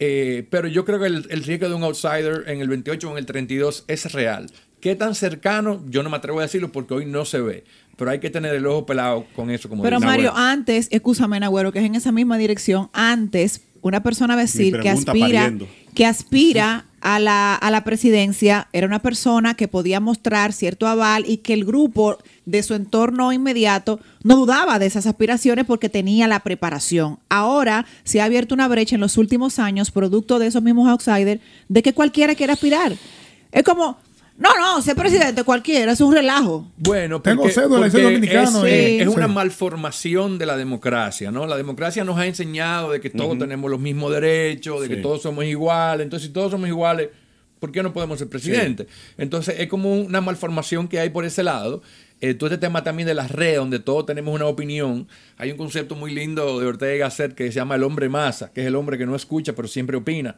Eh, 0.00 0.46
pero 0.50 0.66
yo 0.68 0.84
creo 0.84 0.98
que 1.00 1.06
el, 1.06 1.26
el 1.30 1.44
riesgo 1.44 1.68
de 1.68 1.74
un 1.74 1.84
outsider 1.84 2.44
en 2.48 2.60
el 2.60 2.68
28 2.68 3.08
o 3.08 3.12
en 3.12 3.18
el 3.18 3.26
32 3.26 3.84
es 3.86 4.12
real. 4.12 4.50
¿Qué 4.80 4.94
tan 4.94 5.14
cercano? 5.14 5.82
Yo 5.88 6.02
no 6.02 6.10
me 6.10 6.16
atrevo 6.16 6.38
a 6.38 6.42
decirlo 6.42 6.70
porque 6.70 6.94
hoy 6.94 7.06
no 7.06 7.24
se 7.24 7.40
ve. 7.40 7.64
Pero 7.96 8.12
hay 8.12 8.20
que 8.20 8.30
tener 8.30 8.54
el 8.54 8.64
ojo 8.66 8.86
pelado 8.86 9.26
con 9.34 9.50
eso. 9.50 9.68
Como 9.68 9.82
Pero 9.82 9.96
dice. 9.96 10.06
Mario, 10.06 10.30
Nagüero. 10.30 10.50
antes, 10.50 10.88
escúchame, 10.90 11.40
Nagüero, 11.40 11.72
que 11.72 11.80
es 11.80 11.84
en 11.84 11.96
esa 11.96 12.12
misma 12.12 12.38
dirección, 12.38 12.88
antes 12.92 13.62
una 13.80 14.02
persona 14.02 14.36
decir 14.36 14.78
que 14.80 14.90
aspira, 14.90 15.42
pariendo. 15.42 15.68
que 15.94 16.06
aspira 16.06 16.84
a 17.00 17.18
la, 17.18 17.54
a 17.54 17.70
la 17.70 17.84
presidencia 17.84 18.68
era 18.72 18.86
una 18.86 18.98
persona 19.00 19.54
que 19.54 19.68
podía 19.68 20.00
mostrar 20.00 20.52
cierto 20.52 20.86
aval 20.86 21.24
y 21.26 21.38
que 21.38 21.54
el 21.54 21.64
grupo 21.64 22.18
de 22.44 22.62
su 22.62 22.74
entorno 22.74 23.32
inmediato, 23.32 24.00
no 24.24 24.36
dudaba 24.36 24.78
de 24.78 24.86
esas 24.86 25.06
aspiraciones 25.06 25.64
porque 25.64 25.88
tenía 25.88 26.26
la 26.28 26.40
preparación. 26.40 27.18
Ahora 27.28 27.84
se 28.04 28.20
ha 28.20 28.24
abierto 28.24 28.54
una 28.54 28.68
brecha 28.68 28.94
en 28.94 29.00
los 29.00 29.16
últimos 29.16 29.58
años, 29.58 29.90
producto 29.90 30.38
de 30.38 30.46
esos 30.46 30.62
mismos 30.62 30.88
outsiders, 30.88 31.40
de 31.68 31.82
que 31.82 31.92
cualquiera 31.92 32.34
quiere 32.34 32.52
aspirar. 32.52 32.94
Es 33.52 33.62
como, 33.62 33.98
no, 34.38 34.50
no, 34.58 34.80
ser 34.82 34.94
presidente 34.94 35.42
cualquiera, 35.42 35.92
es 35.92 36.00
un 36.00 36.14
relajo. 36.14 36.70
Bueno, 36.76 37.20
Tengo 37.20 37.42
porque, 37.42 37.54
cédula 37.54 37.88
y 37.88 37.90
soy 37.90 38.02
dominicano, 38.02 38.64
es, 38.64 38.72
eh. 38.72 38.98
es 39.02 39.08
Sí. 39.08 39.14
una 39.16 39.26
malformación 39.26 40.38
de 40.38 40.46
la 40.46 40.56
democracia, 40.56 41.30
¿no? 41.32 41.44
La 41.46 41.56
democracia 41.56 42.04
nos 42.04 42.16
ha 42.18 42.26
enseñado 42.26 42.92
de 42.92 43.00
que 43.00 43.10
todos 43.10 43.36
tenemos 43.36 43.68
los 43.70 43.80
mismos 43.80 44.12
derechos, 44.12 44.80
de 44.80 44.88
que 44.88 44.96
todos 44.96 45.22
somos 45.22 45.44
iguales. 45.44 46.04
Entonces, 46.04 46.28
si 46.28 46.32
todos 46.32 46.52
somos 46.52 46.68
iguales, 46.68 47.08
¿por 47.58 47.72
qué 47.72 47.82
no 47.82 47.92
podemos 47.92 48.18
ser 48.20 48.28
presidente? 48.28 48.86
Entonces, 49.18 49.56
es 49.58 49.66
como 49.66 49.92
una 49.94 50.20
malformación 50.20 50.86
que 50.86 51.00
hay 51.00 51.10
por 51.10 51.24
ese 51.24 51.42
lado. 51.42 51.82
Eh, 52.20 52.34
todo 52.34 52.48
este 52.50 52.58
tema 52.58 52.82
también 52.82 53.06
de 53.06 53.14
las 53.14 53.30
redes, 53.30 53.56
donde 53.58 53.78
todos 53.80 54.06
tenemos 54.06 54.34
una 54.34 54.46
opinión. 54.46 55.06
Hay 55.36 55.50
un 55.52 55.56
concepto 55.56 55.94
muy 55.94 56.12
lindo 56.12 56.58
de 56.60 56.66
Ortega 56.66 56.94
y 56.94 56.98
Gasset 56.98 57.34
que 57.34 57.44
se 57.46 57.52
llama 57.52 57.74
el 57.76 57.82
hombre 57.84 58.08
masa, 58.08 58.52
que 58.52 58.60
es 58.60 58.66
el 58.68 58.74
hombre 58.76 58.98
que 58.98 59.06
no 59.06 59.14
escucha, 59.16 59.52
pero 59.54 59.66
siempre 59.68 59.96
opina. 59.96 60.36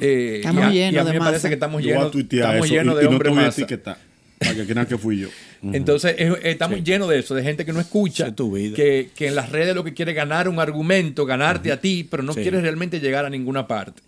Eh, 0.00 0.36
Estamos 0.38 0.72
llenos 0.72 0.92
y 0.94 0.98
a 0.98 1.04
mí 1.04 1.06
de 1.06 1.12
me 1.12 1.18
parece 1.20 1.32
masa. 1.38 1.48
que 1.48 1.54
estamos 1.54 1.82
llenos, 1.82 2.10
tuitear 2.10 2.48
estamos 2.56 2.66
eso 2.66 2.74
llenos 2.74 2.94
y- 2.94 2.96
de 2.98 3.02
y 3.02 3.04
no 3.04 3.08
te 3.10 3.14
hombre 3.14 3.30
voy 3.30 3.38
a 3.38 3.42
masa. 3.46 3.60
etiquetar, 3.62 3.96
Para 4.38 4.54
que 4.54 4.66
crean 4.66 4.86
que 4.86 4.98
fui 4.98 5.18
yo. 5.20 5.28
Entonces, 5.72 6.14
es- 6.18 6.32
estamos 6.42 6.82
llenos 6.84 7.08
de 7.08 7.18
eso, 7.20 7.34
de 7.34 7.42
gente 7.42 7.64
que 7.64 7.72
no 7.72 7.80
escucha, 7.80 8.34
que, 8.34 9.10
que 9.14 9.26
en 9.28 9.34
las 9.34 9.50
redes 9.50 9.74
lo 9.74 9.84
que 9.84 9.94
quiere 9.94 10.10
es 10.12 10.16
ganar 10.16 10.48
un 10.48 10.58
argumento, 10.58 11.24
ganarte 11.24 11.70
a 11.72 11.80
ti, 11.80 12.06
pero 12.10 12.22
no 12.22 12.32
Sí. 12.34 12.42
quiere 12.42 12.60
realmente 12.60 13.00
llegar 13.00 13.24
a 13.24 13.30
ninguna 13.30 13.66
parte. 13.66 14.02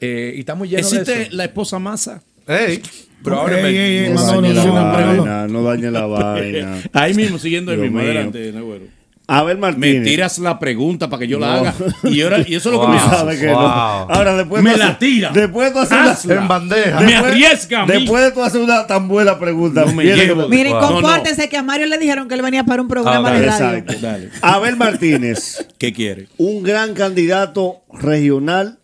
Eh, 0.00 0.34
y 0.36 0.40
estamos 0.40 0.68
llenos 0.70 0.90
de 0.90 0.98
¿Existe 0.98 1.22
eso. 1.22 1.30
la 1.36 1.44
esposa 1.44 1.78
masa? 1.78 2.22
Ey. 2.46 2.80
Probablemente. 3.22 3.70
Ey, 3.70 3.76
ey, 3.76 4.04
ey, 4.06 4.12
No 4.12 4.24
dañe 4.24 4.54
la 4.54 4.64
no, 4.64 4.72
no, 4.72 4.74
no, 4.74 5.14
no. 5.16 5.16
vaina, 5.24 5.46
no 5.48 5.62
dañe 5.64 5.90
la 5.90 6.06
vaina. 6.06 6.78
Ahí 6.92 7.14
mismo, 7.14 7.38
siguiendo 7.38 7.72
el 7.72 7.80
mismo. 7.80 7.98
Adelante, 7.98 8.52
Nagüero. 8.52 8.84
Abel 9.28 9.58
Martínez. 9.58 10.00
Me 10.02 10.04
tiras 10.04 10.38
la 10.38 10.56
pregunta 10.58 11.10
para 11.10 11.20
que 11.20 11.26
yo 11.28 11.38
la 11.40 11.46
No. 11.48 11.52
haga. 11.54 11.74
Y, 12.04 12.22
ahora, 12.22 12.38
y 12.46 12.54
eso 12.54 12.68
es 12.68 12.74
lo 12.76 12.80
que 12.80 12.86
Tú 12.86 12.92
me 12.92 12.98
hace. 13.32 13.38
que 13.40 13.46
no. 13.46 13.58
Ahora, 13.58 14.36
después 14.36 14.62
Me 14.62 14.72
tú 14.72 14.78
la 14.78 14.84
haces- 14.86 14.98
tira. 14.98 15.30
Después 15.32 15.72
tú 15.72 15.78
haces 15.80 16.24
una. 16.26 16.34
En 16.34 16.48
bandeja. 16.48 17.00
Después- 17.00 17.06
Me 17.06 17.16
arriesga 17.16 17.82
a 17.82 17.86
mí. 17.86 17.92
Después 17.92 18.22
de 18.22 18.30
tú 18.32 18.42
hacer 18.44 18.60
una 18.60 18.86
tan 18.86 19.08
buena 19.08 19.38
pregunta. 19.38 19.84
No 19.84 19.92
Miren, 19.92 20.72
Wow. 20.72 20.80
compórtense 20.80 21.48
que 21.48 21.56
a 21.56 21.62
Mario 21.62 21.86
le 21.86 21.98
dijeron 21.98 22.28
que 22.28 22.34
él 22.34 22.42
venía 22.42 22.62
para 22.64 22.80
un 22.82 22.88
programa 22.88 23.28
Ah, 23.30 23.32
de 23.32 23.46
radio. 23.46 23.66
exacto. 23.78 23.94
Dale. 24.00 24.30
Abel 24.42 24.76
Martínez. 24.76 25.66
¿Qué 25.78 25.92
quiere? 25.92 26.28
¿Un 26.38 26.62
gran 26.62 26.94
candidato 26.94 27.82
regional 27.92 28.78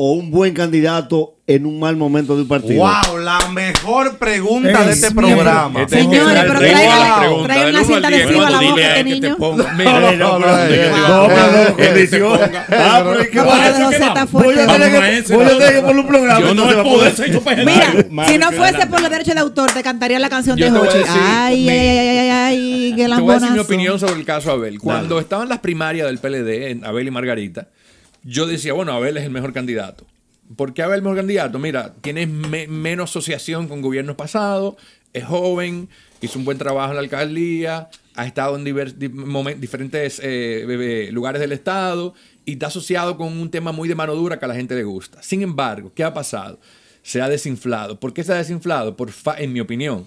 o 0.00 0.12
un 0.12 0.30
buen 0.30 0.54
candidato 0.54 1.34
en 1.48 1.66
un 1.66 1.80
mal 1.80 1.96
momento 1.96 2.36
de 2.36 2.42
un 2.42 2.48
partido? 2.48 2.84
Wow, 2.84 3.18
la 3.18 3.48
mejor 3.48 4.16
pregunta 4.16 4.84
de 4.84 4.92
Es 4.92 5.02
este 5.02 5.14
mío. 5.20 5.34
programa. 5.34 5.82
Este 5.82 6.02
Señores, 6.02 6.44
pero 6.46 6.60
de 6.60 6.70
traigan- 6.70 7.68
una 7.70 7.84
cinta 7.84 8.06
adhesiva 8.08 8.46
a 8.46 8.50
la 8.50 8.60
boca, 8.60 8.80
este 8.96 9.04
niño. 9.04 9.36
Mira, 9.76 10.12
no, 10.12 10.38
no, 10.38 10.46
Mira, 17.64 17.92
si 18.28 18.38
no 18.38 18.52
fuese 18.52 18.86
por 18.86 19.00
los 19.00 19.10
derechos 19.10 19.34
de 19.34 19.40
autor, 19.40 19.70
te 19.72 19.82
cantaría 19.82 20.18
la 20.18 20.28
canción 20.28 20.56
de 20.56 20.70
Hochi. 20.70 20.98
Ay, 21.08 21.68
ay, 21.68 21.78
ay, 21.78 21.98
ay, 22.08 22.30
ay, 22.30 22.94
Te 22.96 23.20
voy 23.20 23.34
a 23.34 23.38
decir 23.38 23.52
mi 23.52 23.58
opinión 23.58 23.98
sobre 23.98 24.14
el 24.14 24.24
caso 24.24 24.52
Abel. 24.52 24.78
Cuando 24.78 25.18
estaban 25.18 25.48
las 25.48 25.58
primarias 25.58 26.06
del 26.06 26.18
PLD, 26.18 26.70
en 26.70 26.84
Abel 26.84 27.08
y 27.08 27.10
Margarita, 27.10 27.68
yo 28.30 28.46
decía, 28.46 28.72
bueno, 28.72 28.92
Abel 28.92 29.16
es 29.16 29.24
el 29.24 29.30
mejor 29.30 29.52
candidato. 29.52 30.04
¿Por 30.56 30.74
qué 30.74 30.82
Abel 30.82 30.94
es 30.94 30.98
el 30.98 31.02
mejor 31.04 31.16
candidato? 31.18 31.58
Mira, 31.58 31.94
tiene 32.00 32.26
me- 32.26 32.66
menos 32.68 33.10
asociación 33.10 33.68
con 33.68 33.80
gobiernos 33.82 34.16
pasados, 34.16 34.74
es 35.12 35.24
joven, 35.24 35.88
hizo 36.20 36.38
un 36.38 36.44
buen 36.44 36.58
trabajo 36.58 36.90
en 36.90 36.96
la 36.96 37.00
alcaldía, 37.02 37.88
ha 38.14 38.26
estado 38.26 38.56
en 38.56 38.64
diferentes 39.60 40.20
eh, 40.22 41.08
lugares 41.12 41.40
del 41.40 41.52
Estado 41.52 42.14
y 42.44 42.52
está 42.52 42.66
asociado 42.66 43.16
con 43.16 43.28
un 43.38 43.50
tema 43.50 43.72
muy 43.72 43.88
de 43.88 43.94
mano 43.94 44.14
dura 44.14 44.38
que 44.38 44.44
a 44.44 44.48
la 44.48 44.54
gente 44.54 44.74
le 44.74 44.84
gusta. 44.84 45.22
Sin 45.22 45.42
embargo, 45.42 45.92
¿qué 45.94 46.02
ha 46.04 46.12
pasado? 46.14 46.58
Se 47.02 47.20
ha 47.22 47.28
desinflado. 47.28 47.98
¿Por 48.00 48.12
qué 48.12 48.24
se 48.24 48.32
ha 48.32 48.36
desinflado? 48.36 48.96
Por 48.96 49.12
fa- 49.12 49.38
en 49.38 49.52
mi 49.52 49.60
opinión, 49.60 50.06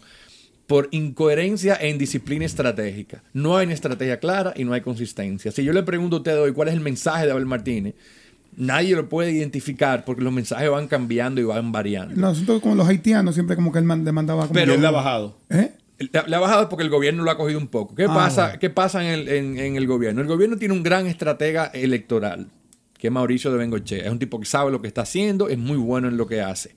por 0.72 0.88
incoherencia 0.92 1.76
e 1.76 1.90
indisciplina 1.90 2.46
estratégica. 2.46 3.22
No 3.34 3.58
hay 3.58 3.66
una 3.66 3.74
estrategia 3.74 4.22
clara 4.22 4.54
y 4.56 4.64
no 4.64 4.72
hay 4.72 4.80
consistencia. 4.80 5.52
Si 5.52 5.66
yo 5.66 5.74
le 5.74 5.84
pregunto 5.84 6.16
a 6.16 6.20
usted 6.20 6.40
hoy 6.40 6.54
cuál 6.54 6.70
es 6.70 6.74
el 6.76 6.80
mensaje 6.80 7.26
de 7.26 7.34
Abel 7.34 7.46
Martínez, 7.46 7.94
nadie 8.56 8.96
lo 8.96 9.10
puede 9.10 9.32
identificar 9.34 10.06
porque 10.06 10.22
los 10.24 10.32
mensajes 10.32 10.70
van 10.70 10.88
cambiando 10.88 11.42
y 11.42 11.44
van 11.44 11.74
variando. 11.74 12.16
No, 12.16 12.28
asunto 12.28 12.62
como 12.62 12.76
los 12.76 12.88
haitianos, 12.88 13.34
siempre 13.36 13.58
como 13.58 13.74
que 13.74 13.80
él 13.80 13.84
man- 13.84 14.06
demandaba 14.06 14.44
como 14.44 14.54
Pero- 14.54 14.74
Él 14.76 14.80
le 14.82 14.88
ha 14.88 14.92
bajado. 14.92 15.36
¿Eh? 15.50 15.74
Le, 16.00 16.10
le 16.26 16.36
ha 16.38 16.40
bajado 16.40 16.70
porque 16.70 16.84
el 16.84 16.90
gobierno 16.90 17.24
lo 17.24 17.32
ha 17.32 17.38
cogido 17.38 17.60
un 17.60 17.68
poco. 17.68 17.94
¿Qué 17.94 18.06
Ah, 18.06 18.14
pasa, 18.14 18.44
bueno. 18.46 18.60
¿qué 18.62 18.70
pasa 18.70 19.04
en, 19.04 19.10
el, 19.20 19.28
en- 19.28 19.60
en 19.60 19.76
el 19.76 19.86
gobierno? 19.88 20.22
El 20.22 20.28
gobierno 20.28 20.56
tiene 20.56 20.74
un 20.74 20.84
gran 20.84 21.06
estratega 21.06 21.66
electoral, 21.66 22.48
que 22.98 23.08
es 23.08 23.12
Mauricio 23.14 23.52
de 23.52 23.58
Bengoche. 23.58 24.06
Es 24.06 24.10
un 24.10 24.20
tipo 24.20 24.40
que 24.40 24.46
sabe 24.46 24.72
lo 24.72 24.82
que 24.82 24.88
está 24.88 25.02
haciendo, 25.02 25.50
es 25.50 25.58
muy 25.58 25.76
bueno 25.78 26.08
en 26.08 26.16
lo 26.16 26.28
que 26.28 26.40
hace. 26.42 26.76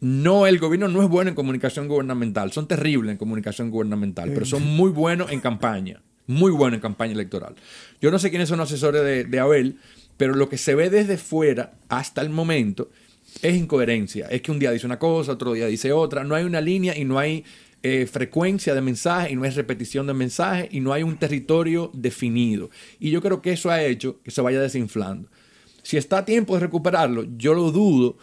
No, 0.00 0.46
el 0.46 0.58
gobierno 0.58 0.88
no 0.88 1.02
es 1.02 1.08
bueno 1.08 1.30
en 1.30 1.34
comunicación 1.34 1.88
gubernamental. 1.88 2.52
Son 2.52 2.68
terribles 2.68 3.10
en 3.12 3.16
comunicación 3.16 3.70
gubernamental, 3.70 4.30
pero 4.32 4.46
son 4.46 4.62
muy 4.64 4.90
buenos 4.90 5.30
en 5.32 5.40
campaña. 5.40 6.02
Muy 6.26 6.52
buenos 6.52 6.76
en 6.76 6.82
campaña 6.82 7.14
electoral. 7.14 7.54
Yo 8.00 8.10
no 8.10 8.18
sé 8.18 8.30
quiénes 8.30 8.48
son 8.48 8.58
los 8.58 8.70
asesores 8.70 9.02
de, 9.02 9.24
de 9.24 9.40
Abel, 9.40 9.78
pero 10.16 10.34
lo 10.34 10.48
que 10.48 10.58
se 10.58 10.74
ve 10.74 10.90
desde 10.90 11.16
fuera 11.16 11.72
hasta 11.88 12.20
el 12.20 12.30
momento 12.30 12.90
es 13.42 13.56
incoherencia. 13.56 14.26
Es 14.28 14.42
que 14.42 14.50
un 14.50 14.58
día 14.58 14.70
dice 14.70 14.86
una 14.86 14.98
cosa, 14.98 15.32
otro 15.32 15.52
día 15.54 15.66
dice 15.66 15.92
otra. 15.92 16.24
No 16.24 16.34
hay 16.34 16.44
una 16.44 16.60
línea 16.60 16.96
y 16.96 17.04
no 17.04 17.18
hay 17.18 17.44
eh, 17.82 18.08
frecuencia 18.10 18.74
de 18.74 18.80
mensaje 18.80 19.32
y 19.32 19.36
no 19.36 19.44
hay 19.44 19.50
repetición 19.50 20.06
de 20.08 20.14
mensaje 20.14 20.68
y 20.72 20.80
no 20.80 20.92
hay 20.92 21.04
un 21.04 21.16
territorio 21.16 21.90
definido. 21.94 22.70
Y 22.98 23.10
yo 23.10 23.22
creo 23.22 23.40
que 23.40 23.52
eso 23.52 23.70
ha 23.70 23.82
hecho 23.82 24.20
que 24.22 24.30
se 24.32 24.40
vaya 24.40 24.60
desinflando. 24.60 25.28
Si 25.82 25.96
está 25.96 26.18
a 26.18 26.24
tiempo 26.24 26.54
de 26.54 26.60
recuperarlo, 26.60 27.24
yo 27.36 27.54
lo 27.54 27.70
dudo, 27.70 28.18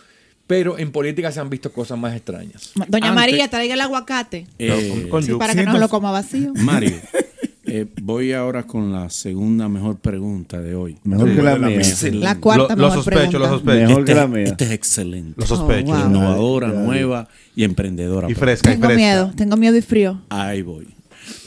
pero 0.48 0.78
en 0.78 0.92
política 0.92 1.32
se 1.32 1.40
han 1.40 1.50
visto 1.50 1.72
cosas 1.72 1.98
más 1.98 2.16
extrañas. 2.16 2.72
Doña 2.76 3.10
Antes- 3.10 3.14
María, 3.16 3.48
traiga 3.50 3.74
el 3.74 3.82
aguacate. 3.82 4.48
Eh, 4.60 5.08
Sí, 5.24 5.32
para 5.34 5.56
que 5.56 5.64
no 5.64 5.78
lo 5.78 5.90
coma 5.90 6.12
vacío. 6.12 6.54
Mario, 6.56 6.96
eh, 7.66 7.88
voy 8.02 8.32
ahora 8.34 8.64
con 8.68 8.92
la 8.92 9.10
segunda 9.10 9.68
mejor 9.68 9.98
pregunta 9.98 10.62
de 10.62 10.76
hoy. 10.76 10.98
Mejor 11.04 11.34
que 11.36 11.42
la 11.42 11.56
mía. 11.58 11.78
Excelente. 11.78 12.24
La 12.24 12.40
cuarta 12.40 12.76
Lo- 12.76 12.82
lo 12.82 12.88
mejor 12.90 12.98
sospecho, 13.04 13.18
pregunta. 13.20 13.40
lo 13.40 13.48
sospecho. 13.50 13.88
Mejor 13.88 14.06
que 14.06 14.12
Este- 14.12 14.22
la 14.22 14.28
mía. 14.28 14.44
Este 14.44 14.64
es 14.66 14.72
excelente. 14.72 15.34
Lo 15.42 15.46
sospecho. 15.48 15.92
Oh, 15.92 15.96
wow. 15.98 16.08
Innovadora, 16.10 16.68
nueva 16.70 17.28
y 17.56 17.64
emprendedora. 17.64 18.30
Y 18.30 18.36
fresca, 18.36 18.70
y 18.70 18.74
Tengo 18.74 18.86
fresca. 18.88 18.98
miedo, 19.02 19.34
tengo 19.36 19.58
miedo 19.58 19.78
y 19.78 19.82
frío. 19.82 20.22
Ahí 20.30 20.62
voy. 20.62 20.88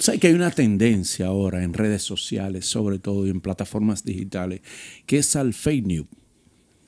¿Sabes 0.00 0.20
que 0.20 0.26
hay 0.26 0.34
una 0.34 0.50
tendencia 0.50 1.26
ahora 1.26 1.62
en 1.62 1.72
redes 1.72 2.02
sociales, 2.02 2.66
sobre 2.66 2.98
todo 2.98 3.26
y 3.26 3.30
en 3.30 3.40
plataformas 3.40 4.04
digitales, 4.04 4.60
que 5.06 5.18
es 5.18 5.36
al 5.36 5.54
fake 5.54 5.86
news? 5.86 6.06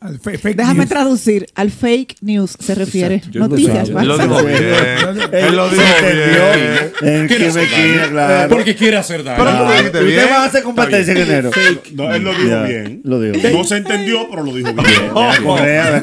Al 0.03 0.19
fe- 0.19 0.39
fake 0.39 0.57
Déjame 0.57 0.79
news. 0.79 0.89
traducir. 0.89 1.47
Al 1.55 1.71
fake 1.71 2.17
news 2.23 2.57
se 2.59 2.75
refiere. 2.75 3.21
Yo 3.31 3.41
no 3.41 3.49
Noticias. 3.49 3.91
Él 3.91 4.07
lo 4.09 4.17
dijo 4.17 4.43
bien. 4.45 4.75
Él 5.33 5.57
lo 5.57 5.69
dijo 5.69 5.83
bien. 7.77 8.09
Claro. 8.11 8.49
Porque 8.49 8.75
quiere 8.75 8.97
hacer 8.97 9.23
daño. 9.23 9.45
Pero 9.45 9.59
tú 9.59 9.65
lo 9.65 9.71
dijiste 9.73 9.99
Usted 9.99 10.07
bien. 10.07 10.27
va 10.31 10.37
a 10.43 10.45
hacer 10.47 10.63
competencia 10.63 11.13
en 11.13 11.19
enero. 11.21 11.51
No, 11.93 12.15
él 12.15 12.23
lo 12.25 12.31
dijo 12.35 12.49
Ya, 12.49 12.63
bien. 12.63 13.01
Lo 13.05 13.21
dijo 13.21 13.39
bien. 13.43 13.53
No 13.59 13.65
se 13.65 13.77
entendió, 13.77 14.27
pero 14.31 14.43
lo 14.43 14.55
dijo 14.55 14.73
bien. 14.73 14.87
De. 15.61 16.01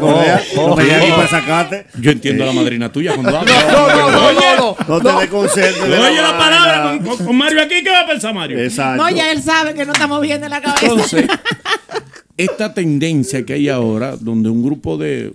No 0.55 0.75
me 0.75 0.85
para 1.15 1.27
sacarte. 1.27 1.87
Yo 1.99 2.11
entiendo 2.11 2.43
a 2.43 2.47
la 2.47 2.53
madrina 2.53 2.91
tuya 2.91 3.13
cuando 3.15 3.35
habla. 3.39 3.51
No, 3.71 3.87
no, 3.87 4.11
no, 4.11 4.31
no, 4.33 4.55
no. 4.57 4.77
No 4.87 5.01
te 5.01 5.21
desconcentres. 5.21 5.89
de 5.89 5.97
Oye 5.97 6.21
la 6.21 6.37
palabra 6.37 6.99
con, 7.25 7.35
Mario 7.35 7.63
aquí, 7.63 7.83
¿qué 7.83 7.89
va 7.89 8.01
a 8.01 8.07
pensar 8.07 8.31
Mario? 8.33 8.59
Exacto. 8.59 9.01
No, 9.03 9.09
ya 9.09 9.31
él 9.31 9.41
sabe 9.41 9.73
que 9.73 9.85
no 9.87 9.93
estamos 9.93 10.21
bien 10.21 10.39
de 10.39 10.49
la 10.49 10.61
cabeza. 10.61 10.85
Entonces, 10.85 11.25
esta 12.37 12.73
tendencia 12.73 13.45
que 13.45 13.53
hay 13.53 13.69
ahora, 13.69 14.15
donde 14.15 14.49
un 14.49 14.63
grupo 14.63 14.97
de, 14.97 15.33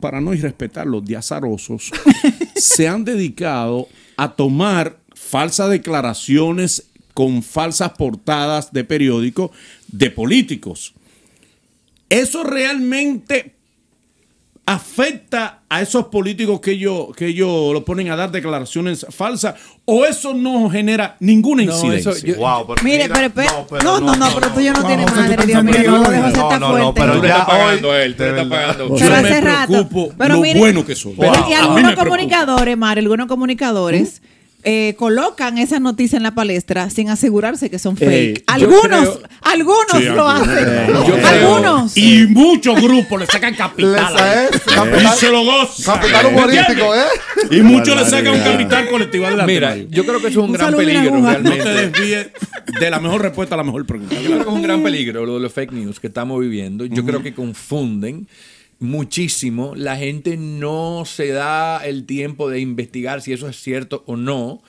para 0.00 0.20
no 0.20 0.32
irrespetarlos, 0.32 1.04
de 1.04 1.16
azarosos, 1.16 1.90
se 2.54 2.88
han 2.88 3.04
dedicado 3.04 3.88
a 4.16 4.32
tomar 4.32 4.98
falsas 5.14 5.70
declaraciones 5.70 6.86
con 7.14 7.42
falsas 7.42 7.92
portadas 7.92 8.72
de 8.72 8.84
periódicos 8.84 9.50
de 9.88 10.10
políticos. 10.10 10.94
Eso 12.08 12.44
realmente 12.44 13.54
afecta 14.72 15.60
a 15.68 15.82
esos 15.82 16.06
políticos 16.06 16.60
que 16.60 16.72
ellos, 16.72 17.08
que 17.16 17.26
ellos 17.26 17.72
lo 17.72 17.84
ponen 17.84 18.10
a 18.10 18.16
dar 18.16 18.30
declaraciones 18.30 19.04
falsas 19.10 19.54
o 19.84 20.04
eso 20.04 20.32
no 20.34 20.70
genera 20.70 21.16
ninguna 21.20 21.64
No, 21.64 21.72
incidencia. 21.72 22.12
eso 22.12 22.26
yo- 22.26 22.36
Wow, 22.36 22.66
pero 22.68 22.82
Mire, 22.84 23.08
mira, 23.08 23.28
pero, 23.34 23.66
pero 23.68 23.82
no, 23.82 24.00
no, 24.00 24.14
no, 24.16 24.28
pero 24.34 24.48
tú 24.52 24.60
ya 24.60 24.72
no 24.72 24.80
no. 24.82 24.86
tienes 24.86 25.10
madre, 25.14 25.46
Dios 25.46 25.64
mío. 25.64 25.74
No 25.86 25.98
lo 25.98 26.10
dejo 26.10 26.28
No, 26.30 26.58
no, 26.58 26.78
no, 26.78 26.94
pero 26.94 27.14
Tú 27.16 27.22
le 27.22 27.28
estás 27.28 27.44
pagando 27.46 27.90
a 27.92 28.02
él, 28.02 28.10
estás 28.12 28.26
verdad. 28.32 28.48
pagando. 28.48 28.84
Pero 28.94 28.96
Yo 28.96 29.14
hace 29.14 29.22
me 29.30 29.40
rato. 29.40 29.88
Pero 30.18 30.34
lo 30.34 30.40
mire- 30.40 30.58
bueno 30.60 30.86
que 30.86 30.94
soy. 30.94 31.14
Pero 31.18 31.32
A 31.32 31.50
y 31.50 31.52
algunos 31.54 31.94
comunicadores, 31.94 32.76
Mar, 32.76 32.98
algunos 32.98 33.26
comunicadores 33.26 34.22
eh, 34.62 34.94
colocan 34.98 35.56
esas 35.58 35.80
noticias 35.80 36.18
en 36.18 36.22
la 36.22 36.34
palestra 36.34 36.90
sin 36.90 37.08
asegurarse 37.08 37.70
que 37.70 37.78
son 37.78 37.96
fake. 37.96 38.44
Algunos, 38.46 38.82
creo- 38.82 39.20
algunos 39.42 39.86
Sí, 39.96 40.04
lo 40.04 40.28
algunos. 40.28 40.48
hacen. 40.56 40.64
Creo- 40.86 41.26
algunos. 41.26 41.96
Y 41.96 42.26
muchos 42.28 42.80
grupos 42.80 43.20
le 43.20 43.26
sacan 43.26 43.54
capital. 43.54 44.14
Les- 44.14 44.22
eh, 44.22 44.60
capital- 44.74 45.14
y 45.14 45.18
se 45.18 45.30
lo 45.30 45.44
gozan. 45.44 45.96
Capital 45.96 46.26
humorístico, 46.26 46.94
¿eh? 46.94 47.04
Y 47.50 47.60
muchos 47.62 47.96
le 47.96 48.04
sacan 48.04 48.34
un 48.34 48.40
capital 48.40 48.88
colectivo. 48.90 49.26
Adelante, 49.26 49.52
Mira, 49.52 49.68
Mario. 49.70 49.86
yo 49.90 50.04
creo 50.04 50.20
que 50.20 50.28
eso 50.28 50.40
es 50.40 50.44
un, 50.44 50.50
Un 50.50 50.52
gran 50.52 50.74
peligro 50.76 51.00
aguja. 51.14 51.18
no 51.20 51.30
realmente. 51.50 51.64
te 51.64 51.70
desvíes 51.70 52.26
de 52.80 52.90
la 52.90 53.00
mejor 53.00 53.22
respuesta 53.22 53.54
a 53.54 53.58
la 53.58 53.64
mejor 53.64 53.86
pregunta. 53.86 54.14
Yo 54.16 54.22
creo 54.26 54.36
que 54.36 54.42
es 54.42 54.54
un 54.54 54.62
gran 54.62 54.82
peligro 54.82 55.24
lo 55.26 55.34
de 55.34 55.40
los 55.40 55.52
fake 55.52 55.72
news 55.72 55.98
que 56.00 56.06
estamos 56.08 56.38
viviendo. 56.40 56.84
Yo 56.84 57.04
creo 57.04 57.22
que 57.22 57.32
confunden 57.34 58.28
muchísimo. 58.80 59.74
La 59.76 59.96
gente 59.96 60.36
no 60.36 61.04
se 61.06 61.28
da 61.28 61.78
el 61.86 62.06
tiempo 62.06 62.50
de 62.50 62.60
investigar 62.60 63.20
si 63.20 63.32
eso 63.32 63.48
es 63.48 63.56
cierto 63.60 64.02
o 64.06 64.16
no. 64.16 64.62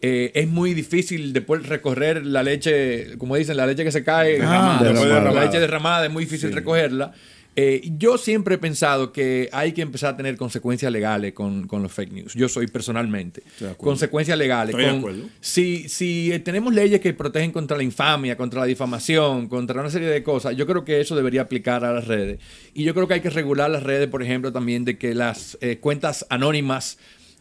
Eh, 0.00 0.32
es 0.34 0.46
muy 0.48 0.74
difícil 0.74 1.32
después 1.32 1.66
recorrer 1.66 2.24
la 2.26 2.42
leche, 2.42 3.16
como 3.16 3.36
dicen, 3.36 3.56
la 3.56 3.66
leche 3.66 3.84
que 3.84 3.92
se 3.92 4.04
cae, 4.04 4.32
Derramada. 4.34 5.32
la 5.32 5.44
leche 5.44 5.58
derramada, 5.58 6.06
es 6.06 6.12
muy 6.12 6.24
difícil 6.24 6.52
recogerla. 6.52 7.12
Eh, 7.56 7.88
yo 7.98 8.18
siempre 8.18 8.56
he 8.56 8.58
pensado 8.58 9.12
que 9.12 9.48
hay 9.52 9.72
que 9.72 9.82
empezar 9.82 10.14
a 10.14 10.16
tener 10.16 10.36
consecuencias 10.36 10.90
legales 10.90 11.32
con, 11.34 11.68
con 11.68 11.82
los 11.84 11.92
fake 11.92 12.12
news. 12.12 12.34
Yo 12.34 12.48
soy 12.48 12.66
personalmente. 12.66 13.42
Consecuencias 13.76 14.36
legales. 14.36 14.70
Estoy 14.74 14.84
de 14.84 14.90
con- 14.90 14.98
acuerdo. 14.98 15.28
si, 15.40 15.88
si 15.88 16.32
eh, 16.32 16.40
tenemos 16.40 16.74
leyes 16.74 17.00
que 17.00 17.12
protegen 17.14 17.52
contra 17.52 17.76
la 17.76 17.84
infamia, 17.84 18.36
contra 18.36 18.60
la 18.60 18.66
difamación, 18.66 19.46
contra 19.48 19.80
una 19.80 19.90
serie 19.90 20.08
de 20.08 20.22
cosas, 20.24 20.56
yo 20.56 20.66
creo 20.66 20.84
que 20.84 21.00
eso 21.00 21.14
debería 21.14 21.42
aplicar 21.42 21.84
a 21.84 21.92
las 21.92 22.08
redes. 22.08 22.40
Y 22.74 22.82
yo 22.82 22.92
creo 22.92 23.06
que 23.06 23.14
hay 23.14 23.20
que 23.20 23.30
regular 23.30 23.70
las 23.70 23.84
redes, 23.84 24.08
por 24.08 24.22
ejemplo, 24.22 24.52
también 24.52 24.84
de 24.84 24.98
que 24.98 25.14
las 25.14 25.56
eh, 25.60 25.78
cuentas 25.78 26.26
anónimas 26.30 26.98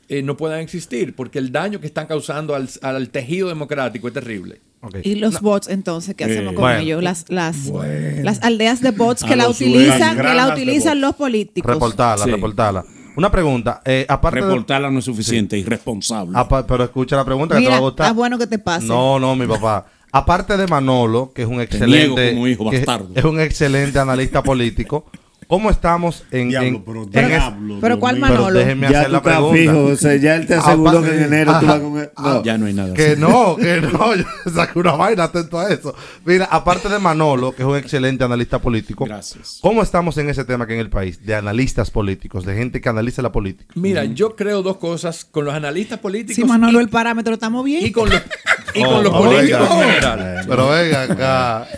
eh, 0.09 0.21
no 0.21 0.37
puedan 0.37 0.59
existir, 0.59 1.15
porque 1.15 1.39
el 1.39 1.51
daño 1.51 1.79
que 1.79 1.87
están 1.87 2.05
causando 2.05 2.53
al, 2.53 2.69
al 2.83 3.09
tejido 3.09 3.47
democrático 3.49 4.07
es 4.09 4.13
terrible. 4.13 4.59
Y 5.03 5.15
los 5.15 5.41
bots, 5.41 5.67
entonces, 5.69 6.15
¿qué 6.15 6.25
hacemos 6.25 6.53
Eh, 6.53 6.55
con 6.55 6.63
bueno. 6.63 6.79
ellos? 6.79 7.03
Las, 7.03 7.25
las, 7.29 7.69
Bueno. 7.69 8.23
las 8.23 8.41
aldeas 8.43 8.81
de 8.81 8.91
bots 8.91 9.23
que 9.23 9.35
la 9.35 9.47
utilizan, 9.49 10.17
que 10.17 10.33
la 10.33 10.49
utilizan 10.49 10.99
los 11.01 11.15
políticos. 11.15 11.71
Reportarla, 11.73 12.25
Sí. 12.25 12.31
reportarla. 12.31 12.83
Una 13.15 13.31
pregunta. 13.31 13.81
eh, 13.85 14.05
aparte 14.09 14.39
de- 14.41 14.45
Reportarla 14.47 14.89
no 14.89 14.99
es 14.99 15.05
suficiente, 15.05 15.57
irresponsable. 15.57 16.37
apa- 16.37 16.65
pero 16.65 16.83
escucha 16.83 17.15
la 17.15 17.23
pregunta 17.23 17.55
que 17.57 17.63
te 17.63 17.69
va 17.69 17.77
a 17.77 17.79
gustar. 17.79 18.05
está 18.07 18.13
bueno 18.13 18.37
que 18.39 18.47
te 18.47 18.57
pase. 18.59 18.87
No, 18.87 19.19
no, 19.19 19.35
mi 19.35 19.45
papá. 19.45 19.85
Aparte 20.11 20.57
de 20.57 20.67
Manolo, 20.67 21.31
que 21.33 21.43
es 21.43 21.47
un 21.47 21.55
niego 21.57 21.63
excelente, 21.63 22.33
como 22.33 22.47
hijo 22.47 22.69
que 22.69 22.85
es 23.15 23.23
un 23.23 23.39
excelente 23.39 23.97
analista 23.99 24.43
político, 24.43 25.05
¿cómo 25.47 25.69
estamos 25.69 26.23
en, 26.31 26.49
Diablo, 26.49 26.67
en- 26.69 26.83
pero 26.83 27.03
en 27.03 27.09
diablo, 27.29 27.77
pero 27.81 27.99
¿cuál. 27.99 28.15
Pero 28.19 28.27
Manolo? 28.27 28.59
déjenme 28.59 28.89
Ya 28.89 28.97
hacer 28.99 29.05
tú 29.07 29.11
la 29.13 29.21
pregunta. 29.21 29.57
fijo, 29.57 29.83
o 29.85 29.95
sea, 29.95 30.15
ya 30.15 30.35
él 30.35 30.47
te 30.47 30.55
aseguró 30.55 31.01
que 31.01 31.09
en 31.17 31.23
enero 31.23 31.59
tú 31.59 31.65
vas 31.65 31.79
con 31.79 31.97
él. 31.99 32.09
No. 32.17 32.43
ya 32.43 32.57
no 32.57 32.65
hay 32.65 32.73
nada. 32.73 32.93
Que 32.93 33.07
así. 33.11 33.19
no, 33.21 33.55
que 33.55 33.81
no, 33.81 34.15
yo 34.15 34.23
saqué 34.53 34.79
una 34.79 34.93
vaina 34.93 35.23
atento 35.25 35.59
a 35.59 35.69
eso. 35.69 35.95
Mira, 36.25 36.45
aparte 36.45 36.89
de 36.89 36.99
Manolo, 36.99 37.53
que 37.55 37.61
es 37.63 37.67
un 37.67 37.75
excelente 37.77 38.23
analista 38.23 38.59
político, 38.59 39.05
Gracias. 39.05 39.59
¿cómo 39.61 39.81
estamos 39.81 40.17
en 40.17 40.29
ese 40.29 40.45
tema 40.45 40.65
aquí 40.65 40.73
en 40.73 40.79
el 40.79 40.89
país? 40.89 41.25
De 41.25 41.35
analistas 41.35 41.91
políticos, 41.91 42.45
de 42.45 42.55
gente 42.55 42.81
que 42.81 42.89
analiza 42.89 43.21
la 43.21 43.31
política. 43.31 43.73
Mira, 43.75 44.05
yo 44.05 44.35
creo 44.35 44.61
dos 44.63 44.77
cosas 44.77 45.25
con 45.25 45.45
los 45.45 45.53
analistas 45.53 45.99
políticos 45.99 46.35
Si 46.35 46.43
Manolo 46.43 46.79
y, 46.79 46.83
el 46.83 46.89
parámetro 46.89 47.33
estamos 47.33 47.63
bien. 47.65 47.85
y 47.85 47.91
con 47.91 48.09
los, 48.09 48.21
y 48.75 48.83
Oh, 48.83 48.91
con 48.93 49.03
los 49.03 49.13
oh, 49.13 49.17
políticos 49.23 49.69
en 49.71 49.79
general. 49.89 50.45
Pero 50.47 50.69
venga 50.69 51.01
acá. 51.03 51.67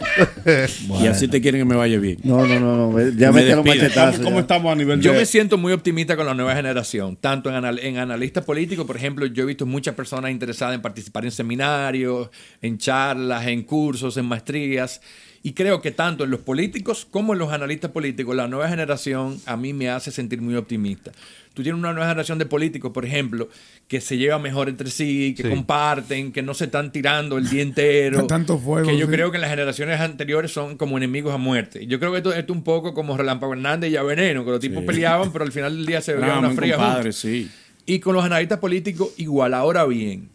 Y 1.02 1.08
así 1.08 1.28
te 1.28 1.42
quieren 1.42 1.62
que 1.62 1.66
me 1.66 1.76
vaya 1.76 1.98
bien. 2.00 2.18
No, 2.24 2.46
no, 2.46 2.60
no, 2.60 2.92
no. 2.92 3.10
Ya 3.18 3.32
Me 3.32 3.44
los 3.46 3.66
machetazos. 3.66 4.22
¿Cómo 4.22 4.36
ya. 4.38 4.42
estamos 4.42 4.72
a 4.72 4.76
nivel 4.76 5.02
Yo 5.02 5.12
de 5.12 5.20
me 5.20 5.26
siento 5.26 5.58
muy 5.58 5.74
optimista 5.74 6.16
con 6.16 6.26
la 6.26 6.34
nueva 6.34 6.56
generación, 6.56 7.18
tanto 7.18 7.50
en, 7.50 7.56
anal- 7.56 7.80
en 7.80 7.98
analistas 7.98 8.46
políticos, 8.46 8.86
por 8.86 8.96
ejemplo, 8.96 9.26
yo 9.26 9.44
he 9.44 9.46
visto 9.46 9.66
muchas 9.66 9.94
personas 9.96 10.32
interesadas 10.32 10.76
en 10.76 10.82
participar 10.82 11.26
en 11.26 11.32
seminarios, 11.32 12.30
en 12.62 12.78
charlas, 12.78 13.46
en 13.48 13.64
cursos, 13.64 14.16
en 14.18 14.26
maestrías, 14.26 15.02
y 15.46 15.54
creo 15.54 15.80
que 15.80 15.92
tanto 15.92 16.24
en 16.24 16.32
los 16.32 16.40
políticos 16.40 17.06
como 17.12 17.34
en 17.34 17.40
los 17.40 17.52
analistas 17.54 17.92
políticos, 17.92 18.36
la 18.36 18.48
nueva 18.48 18.68
generación 18.68 19.40
a 19.46 19.56
mí 19.56 19.74
me 19.74 19.90
hace 19.90 20.10
sentir 20.10 20.42
muy 20.42 20.56
optimista. 20.56 21.12
Tú 21.54 21.62
tienes 21.62 21.78
una 21.78 21.94
nueva 21.94 22.08
generación 22.08 22.40
de 22.40 22.48
políticos, 22.48 22.92
por 22.92 23.06
ejemplo, 23.06 23.48
que 23.88 24.02
se 24.02 24.18
llevan 24.18 24.42
mejor 24.42 24.70
entre 24.70 24.90
sí, 24.90 25.36
que 25.38 25.44
Sí. 25.44 25.50
comparten, 25.50 26.32
que 26.32 26.42
no 26.42 26.56
se 26.56 26.66
están 26.66 26.92
tirando 26.92 27.38
el 27.38 27.48
día 27.48 27.62
entero. 27.62 28.26
Tanto 28.28 28.58
fuego, 28.58 28.90
Que 28.90 28.98
yo 28.98 29.06
sí. 29.06 29.12
creo 29.12 29.30
que 29.30 29.38
en 29.38 29.42
las 29.42 29.52
generaciones 29.52 30.00
anteriores 30.02 30.52
son 30.52 30.78
como 30.78 30.98
enemigos 30.98 31.32
a 31.32 31.38
muerte. 31.38 31.86
Yo 31.86 32.00
creo 32.00 32.12
que 32.12 32.18
esto, 32.18 32.34
esto 32.34 32.52
es 32.54 32.58
un 32.58 32.64
poco 32.64 32.96
como 32.96 33.16
Relámpago 33.16 33.54
Hernández 33.54 33.92
y 33.92 33.98
Aveneno, 33.98 34.44
que 34.46 34.50
los 34.50 34.60
tipos 34.60 34.84
peleaban, 34.84 35.32
pero 35.32 35.46
al 35.46 35.52
final 35.52 35.76
del 35.78 35.86
día 35.86 36.02
se 36.02 36.16
veían 36.16 36.40
una 36.40 36.50
fría 36.52 36.76
compadre, 36.78 37.14
sí. 37.14 37.52
Y 37.86 38.00
con 38.00 38.16
los 38.16 38.26
analistas 38.26 38.58
políticos 38.58 39.10
igual. 39.18 39.54
Ahora 39.54 39.86
bien, 39.86 40.28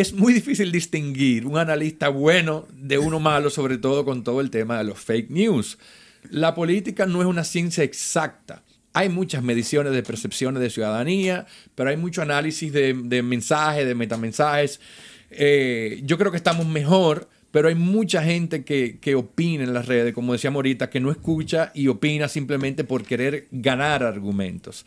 es 0.00 0.12
muy 0.12 0.32
difícil 0.32 0.70
distinguir 0.70 1.44
un 1.44 1.58
analista 1.58 2.08
bueno 2.08 2.68
de 2.72 2.98
uno 2.98 3.18
malo, 3.18 3.50
sobre 3.50 3.78
todo 3.78 4.04
con 4.04 4.22
todo 4.22 4.40
el 4.40 4.48
tema 4.48 4.78
de 4.78 4.84
los 4.84 5.00
fake 5.00 5.28
news. 5.28 5.76
La 6.30 6.54
política 6.54 7.04
no 7.04 7.20
es 7.20 7.26
una 7.26 7.42
ciencia 7.42 7.82
exacta. 7.82 8.62
Hay 8.92 9.08
muchas 9.08 9.42
mediciones 9.42 9.92
de 9.92 10.04
percepciones 10.04 10.62
de 10.62 10.70
ciudadanía, 10.70 11.46
pero 11.74 11.90
hay 11.90 11.96
mucho 11.96 12.22
análisis 12.22 12.72
de, 12.72 12.94
de 12.94 13.22
mensajes, 13.24 13.86
de 13.86 13.96
metamensajes. 13.96 14.80
Eh, 15.30 16.00
yo 16.04 16.16
creo 16.16 16.30
que 16.30 16.36
estamos 16.36 16.66
mejor, 16.66 17.28
pero 17.50 17.66
hay 17.66 17.74
mucha 17.74 18.22
gente 18.22 18.62
que, 18.62 18.98
que 19.00 19.16
opina 19.16 19.64
en 19.64 19.74
las 19.74 19.86
redes, 19.86 20.14
como 20.14 20.32
decíamos 20.32 20.58
ahorita, 20.58 20.90
que 20.90 21.00
no 21.00 21.10
escucha 21.10 21.72
y 21.74 21.88
opina 21.88 22.28
simplemente 22.28 22.84
por 22.84 23.02
querer 23.02 23.48
ganar 23.50 24.04
argumentos. 24.04 24.86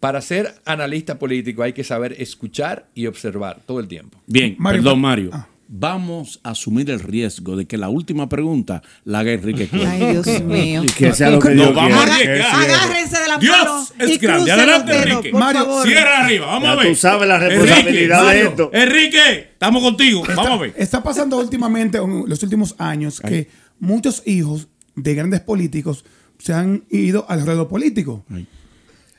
Para 0.00 0.20
ser 0.22 0.54
analista 0.64 1.18
político 1.18 1.62
hay 1.62 1.72
que 1.74 1.84
saber 1.84 2.16
escuchar 2.18 2.88
y 2.94 3.06
observar 3.06 3.60
todo 3.66 3.80
el 3.80 3.86
tiempo. 3.88 4.18
Bien, 4.26 4.56
Mario, 4.58 4.82
perdón, 4.82 5.00
Mario. 5.00 5.30
ah. 5.32 5.46
Vamos 5.72 6.40
a 6.42 6.50
asumir 6.50 6.90
el 6.90 6.98
riesgo 6.98 7.54
de 7.54 7.64
que 7.64 7.76
la 7.76 7.88
última 7.90 8.28
pregunta 8.28 8.82
la 9.04 9.20
haga 9.20 9.30
Enrique 9.30 9.68
Cuello. 9.68 9.88
Ay, 9.88 10.00
Dios 10.10 10.42
mío. 10.44 10.82
Y 10.82 10.86
que 10.88 11.12
sea 11.12 11.30
lo 11.30 11.38
que 11.38 11.50
Nos 11.50 11.66
Dios 11.66 11.74
vamos 11.76 11.96
a 11.96 12.02
arriesgar. 12.02 12.54
Agárrense 12.64 13.20
de 13.20 13.28
la 13.28 13.38
Dios 13.38 13.56
mano 13.56 13.86
es 14.00 14.10
y 14.10 14.18
grande. 14.18 14.50
Adelante, 14.50 14.92
dedos, 14.92 15.06
Enrique. 15.06 15.32
Mario, 15.32 15.60
favor. 15.66 15.86
Cierra 15.86 16.24
arriba, 16.24 16.46
vamos 16.46 16.62
Ya 16.64 16.72
a 16.72 16.76
ver. 16.76 16.88
tú 16.88 16.94
sabes 16.96 17.28
la 17.28 17.38
responsabilidad 17.38 18.18
de 18.18 18.24
Mario, 18.26 18.48
esto. 18.48 18.70
Enrique, 18.72 19.38
estamos 19.52 19.82
contigo. 19.84 20.22
Vamos 20.34 20.50
a 20.50 20.56
ver. 20.56 20.74
Está 20.76 21.02
pasando 21.04 21.38
últimamente, 21.38 21.98
en 21.98 22.24
los 22.28 22.42
últimos 22.42 22.74
años, 22.78 23.20
que 23.20 23.48
muchos 23.78 24.24
hijos 24.26 24.66
de 24.96 25.14
grandes 25.14 25.40
políticos 25.40 26.04
se 26.40 26.52
han 26.52 26.82
ido 26.90 27.26
al 27.28 27.46
ruedo 27.46 27.68
político. 27.68 28.24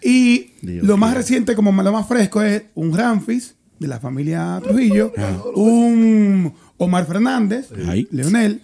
Y 0.01 0.51
Dios 0.61 0.85
lo 0.85 0.97
más 0.97 1.13
reciente, 1.13 1.55
como 1.55 1.71
lo 1.71 1.91
más 1.91 2.07
fresco, 2.07 2.41
es 2.41 2.63
un 2.75 2.95
Ramfis 2.95 3.55
de 3.79 3.87
la 3.87 3.99
familia 3.99 4.59
Trujillo, 4.63 5.13
un 5.55 6.53
Omar 6.77 7.05
Fernández. 7.05 7.69
Leonel. 8.11 8.61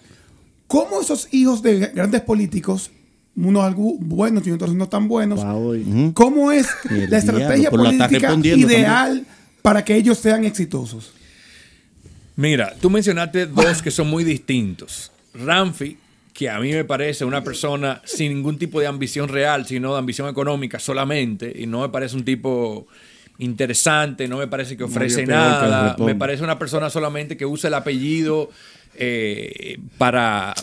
¿Cómo 0.66 1.00
esos 1.00 1.28
hijos 1.32 1.62
de 1.62 1.78
grandes 1.94 2.20
políticos, 2.20 2.90
unos 3.34 3.64
algo 3.64 3.94
buenos 3.98 4.46
y 4.46 4.50
otros 4.50 4.74
no 4.74 4.88
tan 4.88 5.08
buenos, 5.08 5.40
cómo 6.12 6.52
es 6.52 6.68
El 6.90 7.10
la 7.10 7.18
estrategia 7.18 7.70
diablo, 7.70 7.84
la 7.84 7.90
política 7.90 8.34
ideal 8.34 9.26
para 9.62 9.84
que 9.84 9.96
ellos 9.96 10.18
sean 10.18 10.44
exitosos? 10.44 11.12
Mira, 12.36 12.74
tú 12.80 12.90
mencionaste 12.90 13.46
dos 13.46 13.82
que 13.82 13.90
son 13.90 14.08
muy 14.08 14.22
distintos. 14.22 15.10
Ramfi, 15.34 15.96
que 16.38 16.48
a 16.48 16.60
mí 16.60 16.70
me 16.70 16.84
parece 16.84 17.24
una 17.24 17.42
persona 17.42 18.00
sin 18.04 18.32
ningún 18.32 18.58
tipo 18.58 18.78
de 18.78 18.86
ambición 18.86 19.28
real, 19.28 19.66
sino 19.66 19.94
de 19.94 19.98
ambición 19.98 20.28
económica 20.28 20.78
solamente, 20.78 21.52
y 21.52 21.66
no 21.66 21.80
me 21.80 21.88
parece 21.88 22.14
un 22.14 22.24
tipo 22.24 22.86
interesante, 23.38 24.28
no 24.28 24.38
me 24.38 24.46
parece 24.46 24.76
que 24.76 24.84
ofrece 24.84 25.26
nada, 25.26 25.96
me 25.98 26.14
parece 26.14 26.44
una 26.44 26.56
persona 26.56 26.90
solamente 26.90 27.36
que 27.36 27.44
usa 27.44 27.66
el 27.66 27.74
apellido 27.74 28.50
eh, 28.94 29.80
para 29.98 30.54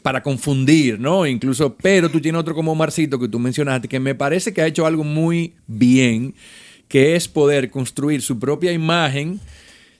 para 0.00 0.22
confundir, 0.22 0.98
¿no? 0.98 1.26
Incluso, 1.26 1.76
pero 1.76 2.08
tú 2.08 2.18
tienes 2.22 2.40
otro 2.40 2.54
como 2.54 2.74
Marcito 2.74 3.18
que 3.18 3.28
tú 3.28 3.38
mencionaste, 3.38 3.88
que 3.88 4.00
me 4.00 4.14
parece 4.14 4.54
que 4.54 4.62
ha 4.62 4.66
hecho 4.66 4.86
algo 4.86 5.04
muy 5.04 5.52
bien, 5.66 6.34
que 6.88 7.14
es 7.14 7.28
poder 7.28 7.70
construir 7.70 8.22
su 8.22 8.38
propia 8.38 8.72
imagen, 8.72 9.38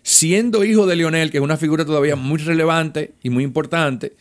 siendo 0.02 0.64
hijo 0.64 0.86
de 0.86 0.96
Lionel, 0.96 1.30
que 1.30 1.36
es 1.36 1.44
una 1.44 1.58
figura 1.58 1.84
todavía 1.84 2.16
muy 2.16 2.38
relevante 2.38 3.12
y 3.22 3.28
muy 3.28 3.44
importante, 3.44 4.14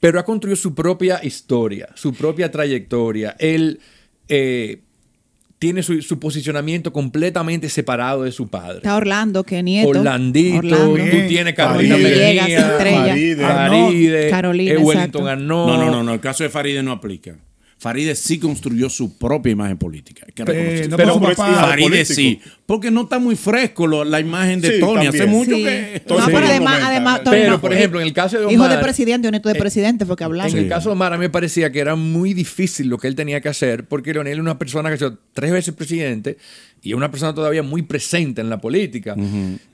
pero 0.00 0.18
ha 0.18 0.24
construido 0.24 0.56
su 0.56 0.74
propia 0.74 1.20
historia, 1.22 1.90
su 1.94 2.14
propia 2.14 2.50
trayectoria. 2.50 3.36
Él 3.38 3.80
eh, 4.28 4.80
tiene 5.60 5.82
su, 5.82 6.00
su 6.00 6.18
posicionamiento 6.18 6.90
completamente 6.90 7.68
separado 7.68 8.22
de 8.22 8.32
su 8.32 8.48
padre. 8.48 8.78
Está 8.78 8.96
Orlando, 8.96 9.44
que 9.44 9.62
nieto. 9.62 9.90
Orlandito, 9.90 10.58
Orlando. 10.58 10.94
tú 10.94 11.28
tienes 11.28 11.54
Carolina. 11.54 11.96
Farideh. 11.96 13.36
Faride, 13.36 14.30
Carolina, 14.30 14.72
eh, 14.72 14.78
Wellington. 14.78 15.28
Arnaud. 15.28 15.66
No, 15.66 15.76
no, 15.76 15.90
no, 15.90 16.02
no. 16.02 16.14
El 16.14 16.20
caso 16.20 16.44
de 16.44 16.48
Faride 16.48 16.82
no 16.82 16.92
aplica. 16.92 17.36
Faride 17.80 18.14
sí 18.14 18.38
construyó 18.38 18.90
su 18.90 19.16
propia 19.16 19.52
imagen 19.52 19.78
política. 19.78 20.24
Hay 20.26 20.34
que 20.34 20.44
Pe- 20.44 20.52
reconocerlo. 20.52 20.90
no 20.90 20.96
Pero 20.98 21.08
con 21.14 21.20
su 21.22 21.26
por 21.28 21.36
papá. 21.36 21.50
hija 21.50 21.60
de 21.62 21.66
Faride 21.68 21.88
político. 21.88 22.14
sí. 22.14 22.40
Porque 22.66 22.90
no 22.90 23.00
está 23.04 23.18
muy 23.18 23.36
fresco 23.36 23.86
lo- 23.86 24.04
la 24.04 24.20
imagen 24.20 24.60
de 24.60 24.74
Sí, 24.74 24.80
Tony. 24.80 25.06
Hace 25.06 25.24
mucho 25.24 25.56
Sí. 25.56 25.64
que. 25.64 26.02
No, 26.06 26.16
Sí. 26.18 26.22
pero 26.26 26.38
además, 26.46 26.72
90, 26.74 26.86
además, 26.88 27.14
pero 27.20 27.24
Tony, 27.30 27.40
Pero, 27.40 27.52
no, 27.52 27.60
por 27.62 27.72
ejemplo, 27.72 28.00
en 28.02 28.06
el 28.06 28.12
caso 28.12 28.36
de 28.38 28.44
Omar, 28.44 28.52
Hijo 28.54 28.68
de 28.68 28.78
presidente 28.82 29.28
o 29.28 29.30
nieto 29.30 29.48
de 29.48 29.54
eh, 29.54 29.58
presidente, 29.58 30.04
porque 30.04 30.24
hablando. 30.24 30.54
En 30.58 30.62
el 30.64 30.68
caso 30.68 30.90
de 30.90 30.92
Omar, 30.92 31.14
a 31.14 31.16
mí 31.16 31.22
me 31.22 31.30
parecía 31.30 31.72
que 31.72 31.80
era 31.80 31.96
muy 31.96 32.34
difícil 32.34 32.88
lo 32.88 32.98
que 32.98 33.08
él 33.08 33.14
tenía 33.14 33.40
que 33.40 33.48
hacer, 33.48 33.86
porque 33.88 34.12
Leonel 34.12 34.34
es 34.34 34.40
una 34.40 34.58
persona 34.58 34.90
que 34.90 34.96
ha 34.96 34.98
sido 34.98 35.18
tres 35.32 35.50
veces 35.50 35.72
presidente 35.74 36.36
y 36.82 36.90
es 36.90 36.94
una 36.96 37.10
persona 37.10 37.34
todavía 37.34 37.62
muy 37.62 37.80
presente 37.80 38.42
en 38.42 38.50
la 38.50 38.60
política. 38.60 39.16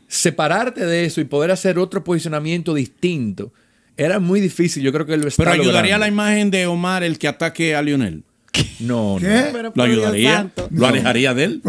separarte 0.08 0.86
de 0.86 1.04
eso 1.06 1.20
y 1.20 1.24
poder 1.24 1.50
hacer 1.50 1.78
otro 1.80 2.04
posicionamiento 2.04 2.72
distinto 2.72 3.52
era 3.96 4.18
muy 4.20 4.40
difícil. 4.40 4.82
Yo 4.82 4.92
creo 4.92 5.06
que 5.06 5.16
lo 5.16 5.28
está 5.28 5.42
Pero 5.44 5.52
ayudaría 5.54 5.98
la 5.98 6.06
logrando. 6.06 6.06
imagen 6.08 6.50
de 6.50 6.66
Omar 6.66 7.02
el 7.02 7.18
que 7.18 7.28
ataque 7.28 7.74
a 7.76 7.82
Lionel. 7.82 8.22
No, 8.78 9.16
¿Qué? 9.18 9.50
no. 9.52 9.72
¿Lo 9.74 9.82
ayudaría? 9.82 10.50
¿Lo 10.70 10.86
alejaría 10.86 11.32
de 11.32 11.44
él? 11.44 11.62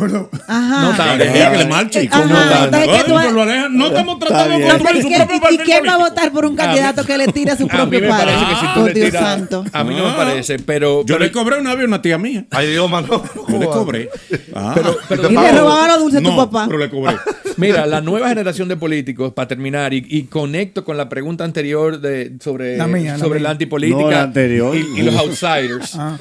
Ajá. 0.47 0.81
No. 0.81 1.17
Dejaría 1.17 1.51
que 1.53 1.57
le 1.57 1.65
marche. 1.67 2.09
Ajá, 2.11 2.25
No 2.25 2.35
tanto. 2.35 2.65
entonces, 2.77 3.03
¿qué 3.05 3.09
tú- 3.11 3.17
Ay, 3.17 3.31
lo 3.33 3.41
aleja- 3.43 3.69
No 3.69 3.87
estamos 3.87 4.19
tratando 4.19 4.57
de 4.57 4.67
construir 4.67 4.95
¿Y 4.97 5.01
su 5.01 5.09
propio 5.27 5.51
y- 5.51 5.57
quién 5.59 5.85
va 5.87 5.93
a 5.93 5.97
votar 5.97 6.31
por 6.33 6.45
un 6.45 6.55
candidato 6.57 7.05
que 7.05 7.17
le 7.17 7.27
tire 7.29 7.51
a 7.53 7.57
su 7.57 7.63
A 7.63 7.65
mí 7.67 7.71
propio 7.71 8.01
me 8.01 8.07
padre? 8.09 8.25
parece 8.33 8.45
que 8.45 8.55
si 8.55 8.65
tú 8.73 8.79
Por 8.81 8.87
le 8.87 8.93
Dios 8.93 9.13
santo. 9.13 9.65
A 9.71 9.83
mí 9.85 9.95
no 9.95 10.03
me 10.03 10.09
Ah. 10.09 10.15
parece, 10.17 10.59
pero... 10.59 10.99
Yo 11.05 11.15
pero- 11.15 11.19
le 11.19 11.31
cobré 11.31 11.59
una 11.59 11.75
vez 11.75 11.83
a 11.85 11.87
una 11.87 12.01
tía 12.01 12.17
mía. 12.17 12.45
Ay, 12.51 12.71
Dios, 12.71 12.89
mano. 12.89 13.23
Yo 13.47 13.57
le 13.57 13.65
cobré. 13.67 14.09
Ah. 14.53 14.71
Pero- 14.75 14.97
pero- 15.07 15.29
Y 15.31 15.33
le 15.33 15.51
robaba 15.53 15.87
los 15.87 15.99
dulces 15.99 16.19
a 16.19 16.23
tu 16.23 16.29
No, 16.31 16.35
papá. 16.37 16.65
pero 16.67 16.77
le 16.77 16.89
cobré. 16.89 17.15
Mira, 17.57 17.85
la 17.85 18.01
nueva 18.01 18.29
generación 18.29 18.67
de 18.67 18.77
políticos, 18.77 19.33
para 19.33 19.47
terminar, 19.47 19.93
y, 19.93 20.05
y 20.07 20.23
conecto 20.23 20.83
con 20.83 20.95
la 20.97 21.09
pregunta 21.09 21.43
anterior 21.43 21.99
de, 21.99 22.33
sobre, 22.39 22.77
La 22.77 22.87
mía, 22.87 23.13
la 23.13 23.19
sobre 23.19 23.39
mía. 23.39 23.43
la 23.43 23.51
antipolítica 23.51 24.01
No, 24.01 24.11
la 24.11 24.23
anterior. 24.23 24.75
Y, 24.75 24.99
y 24.99 25.03
los 25.03 25.15
outsiders. 25.15 25.95
Ah. 25.95 26.17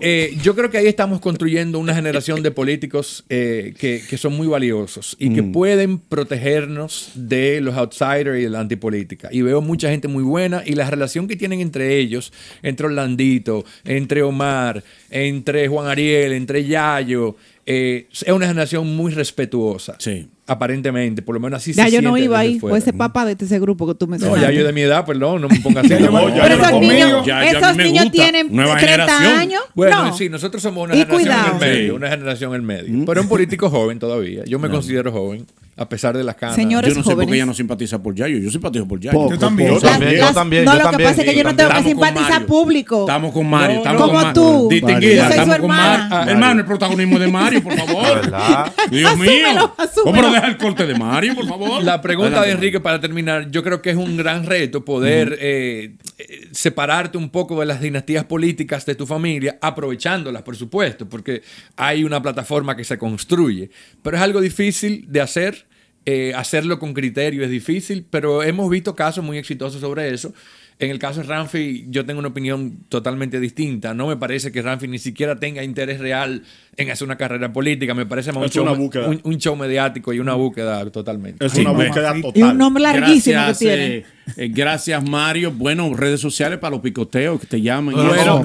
Eh, 0.00 0.36
yo 0.42 0.54
creo 0.54 0.70
que 0.70 0.78
ahí 0.78 0.86
estamos 0.86 1.20
construyendo 1.20 1.78
una 1.78 1.94
generación 1.94 2.42
de 2.42 2.50
políticos 2.50 3.24
eh, 3.28 3.74
que, 3.78 4.02
que 4.08 4.18
son 4.18 4.36
muy 4.36 4.46
valiosos 4.46 5.16
y 5.18 5.34
que 5.34 5.42
pueden 5.42 5.98
protegernos 5.98 7.10
de 7.14 7.60
los 7.60 7.76
outsiders 7.76 8.38
y 8.38 8.42
de 8.42 8.50
la 8.50 8.60
antipolítica. 8.60 9.28
Y 9.32 9.42
veo 9.42 9.60
mucha 9.60 9.90
gente 9.90 10.08
muy 10.08 10.22
buena 10.22 10.62
y 10.64 10.74
la 10.74 10.88
relación 10.90 11.28
que 11.28 11.36
tienen 11.36 11.60
entre 11.60 11.96
ellos, 11.96 12.32
entre 12.62 12.86
Orlandito, 12.86 13.64
entre 13.84 14.22
Omar, 14.22 14.82
entre 15.10 15.68
Juan 15.68 15.86
Ariel, 15.88 16.32
entre 16.32 16.64
Yayo, 16.64 17.36
eh, 17.70 18.08
es 18.10 18.22
una 18.32 18.46
generación 18.46 18.96
muy 18.96 19.12
respetuosa. 19.12 19.94
Sí. 19.98 20.26
Aparentemente, 20.46 21.20
por 21.20 21.34
lo 21.34 21.40
menos 21.42 21.58
así 21.60 21.74
Ya 21.74 21.84
se 21.84 21.90
yo 21.92 22.00
no 22.00 22.16
iba 22.16 22.38
ahí, 22.38 22.58
fue 22.58 22.78
ese 22.78 22.94
papá 22.94 23.26
de 23.26 23.36
ese 23.38 23.60
grupo 23.60 23.86
que 23.86 23.94
tú 23.94 24.06
No, 24.06 24.12
mencionaste. 24.12 24.40
ya 24.46 24.50
yo 24.50 24.66
de 24.66 24.72
mi 24.72 24.80
edad, 24.80 25.04
perdón, 25.04 25.42
no 25.42 25.48
me 25.50 25.60
pongas 25.60 25.84
así. 25.84 26.02
Ya 26.02 26.10
No, 26.10 26.28
ya 26.30 26.36
ya 26.36 26.42
Pero 26.44 26.54
esos 26.54 26.80
niños, 26.80 27.26
Ya- 27.26 27.44
ya 27.44 27.58
esos 27.58 27.76
me 27.76 27.84
niños 27.84 28.10
tienen 28.10 28.46
Nueva 28.50 28.78
30 28.78 29.06
generación. 29.06 29.38
años. 29.38 29.60
Bueno, 29.74 30.04
no. 30.06 30.16
sí, 30.16 30.30
nosotros 30.30 30.62
somos 30.62 30.84
una 30.84 30.94
Y 30.96 31.00
generación 31.00 31.20
cuidado. 31.28 31.46
en 31.48 31.54
el 31.54 31.60
medio, 31.60 31.84
Sí. 31.92 31.96
una 31.96 32.08
generación 32.08 32.50
en 32.52 32.56
el 32.56 32.62
medio. 32.62 33.04
Pero 33.04 33.20
un 33.20 33.28
político 33.28 33.68
joven 33.70 33.98
todavía. 33.98 34.44
Yo 34.46 34.58
me 34.58 34.70
considero 34.70 35.12
joven, 35.12 35.46
a 35.78 35.88
pesar 35.88 36.16
de 36.16 36.24
las 36.24 36.34
canas. 36.34 36.56
Señores 36.56 36.90
Yo 36.90 36.98
no 36.98 37.02
sé 37.02 37.10
por 37.10 37.10
qué 37.10 37.24
jóvenes. 37.24 37.34
ella 37.36 37.46
no 37.46 37.54
simpatiza 37.54 38.02
por 38.02 38.14
Yayo. 38.14 38.38
Yo 38.38 38.50
simpatizo 38.50 38.86
por 38.86 39.00
Yayo. 39.00 39.18
Poco, 39.18 39.30
Yo 39.34 39.38
también. 39.38 39.74
Yo 39.74 39.80
también, 39.80 40.16
yo 40.16 40.32
también, 40.34 40.64
no, 40.64 40.76
yo 40.76 40.84
lo 40.84 40.90
que 40.96 41.04
pasa 41.04 41.22
es 41.22 41.28
que 41.30 41.36
yo 41.36 41.44
no 41.44 41.56
tengo 41.56 41.70
que 41.70 41.82
simpatizar 41.82 42.46
público. 42.46 43.00
Estamos 43.00 43.32
con 43.32 43.48
Mario. 43.48 43.76
No, 43.76 43.82
estamos 43.82 44.02
como 44.02 44.12
con 44.12 44.22
Mario. 44.22 44.42
tú. 44.42 44.68
Distinguida, 44.68 45.28
Yo 45.28 45.34
soy 45.34 45.38
su 45.38 45.44
con 45.44 45.54
hermana. 45.54 46.24
Hermano, 46.28 46.60
el 46.60 46.66
protagonismo 46.66 47.18
de 47.18 47.28
Mario, 47.28 47.62
por 47.62 47.76
favor. 47.76 48.20
Dios 48.90 49.16
mío. 49.16 49.72
asúmelo. 49.76 50.04
¿Cómo 50.04 50.22
no 50.22 50.32
deja 50.32 50.46
el 50.48 50.56
corte 50.56 50.86
de 50.86 50.94
Mario, 50.94 51.34
por 51.34 51.46
favor? 51.46 51.84
La 51.84 52.00
pregunta 52.00 52.42
de. 52.42 52.58
Enrique 52.58 52.80
para 52.80 53.00
terminar, 53.00 53.50
yo 53.50 53.62
creo 53.62 53.80
que 53.80 53.90
es 53.90 53.96
un 53.96 54.16
gran 54.16 54.44
reto 54.44 54.84
poder 54.84 55.38
eh, 55.40 55.94
eh, 56.18 56.48
separarte 56.50 57.16
un 57.16 57.30
poco 57.30 57.60
de 57.60 57.66
las 57.66 57.80
dinastías 57.80 58.24
políticas 58.24 58.84
de 58.84 58.94
tu 58.96 59.06
familia, 59.06 59.58
aprovechándolas, 59.60 60.42
por 60.42 60.56
supuesto, 60.56 61.08
porque 61.08 61.42
hay 61.76 62.02
una 62.02 62.20
plataforma 62.20 62.76
que 62.76 62.82
se 62.84 62.98
construye. 62.98 63.70
Pero 64.02 64.16
es 64.16 64.22
algo 64.22 64.40
difícil 64.40 65.04
de 65.08 65.20
hacer, 65.20 65.67
eh, 66.10 66.32
hacerlo 66.34 66.78
con 66.78 66.94
criterio 66.94 67.44
es 67.44 67.50
difícil, 67.50 68.06
pero 68.08 68.42
hemos 68.42 68.70
visto 68.70 68.94
casos 68.94 69.22
muy 69.22 69.36
exitosos 69.36 69.80
sobre 69.80 70.08
eso. 70.14 70.32
En 70.80 70.90
el 70.92 71.00
caso 71.00 71.20
de 71.20 71.26
Ramfi, 71.26 71.86
yo 71.88 72.06
tengo 72.06 72.20
una 72.20 72.28
opinión 72.28 72.84
totalmente 72.88 73.40
distinta. 73.40 73.94
No 73.94 74.06
me 74.06 74.16
parece 74.16 74.52
que 74.52 74.62
Ramfi 74.62 74.86
ni 74.86 75.00
siquiera 75.00 75.34
tenga 75.40 75.64
interés 75.64 75.98
real 75.98 76.44
en 76.76 76.90
hacer 76.92 77.04
una 77.04 77.16
carrera 77.16 77.52
política. 77.52 77.94
Me 77.94 78.06
parece 78.06 78.30
más 78.32 78.44
un 78.44 78.48
show, 78.48 78.62
una 78.62 78.72
búsqueda. 78.74 79.08
un- 79.08 79.20
un 79.24 79.38
show 79.38 79.56
mediático 79.56 80.12
y 80.12 80.20
una 80.20 80.34
búsqueda 80.34 80.88
totalmente. 80.92 81.44
Es 81.44 81.50
Sí, 81.50 81.62
una 81.62 81.72
búsqueda 81.72 82.16
Y 82.16 82.22
total. 82.22 82.40
Y 82.40 82.42
un 82.44 82.58
nombre 82.58 82.82
larguísimo 82.84 83.34
Gracias, 83.40 83.58
que 83.58 83.64
tiene. 83.76 83.96
eh, 83.96 84.04
eh, 84.36 84.48
gracias, 84.54 85.02
Mario. 85.08 85.50
Bueno, 85.50 85.92
redes 85.96 86.20
sociales 86.20 86.60
para 86.60 86.70
los 86.70 86.80
picoteos 86.80 87.40
que 87.40 87.48
te 87.48 87.60
llaman. 87.60 87.94
Bueno. 87.96 88.40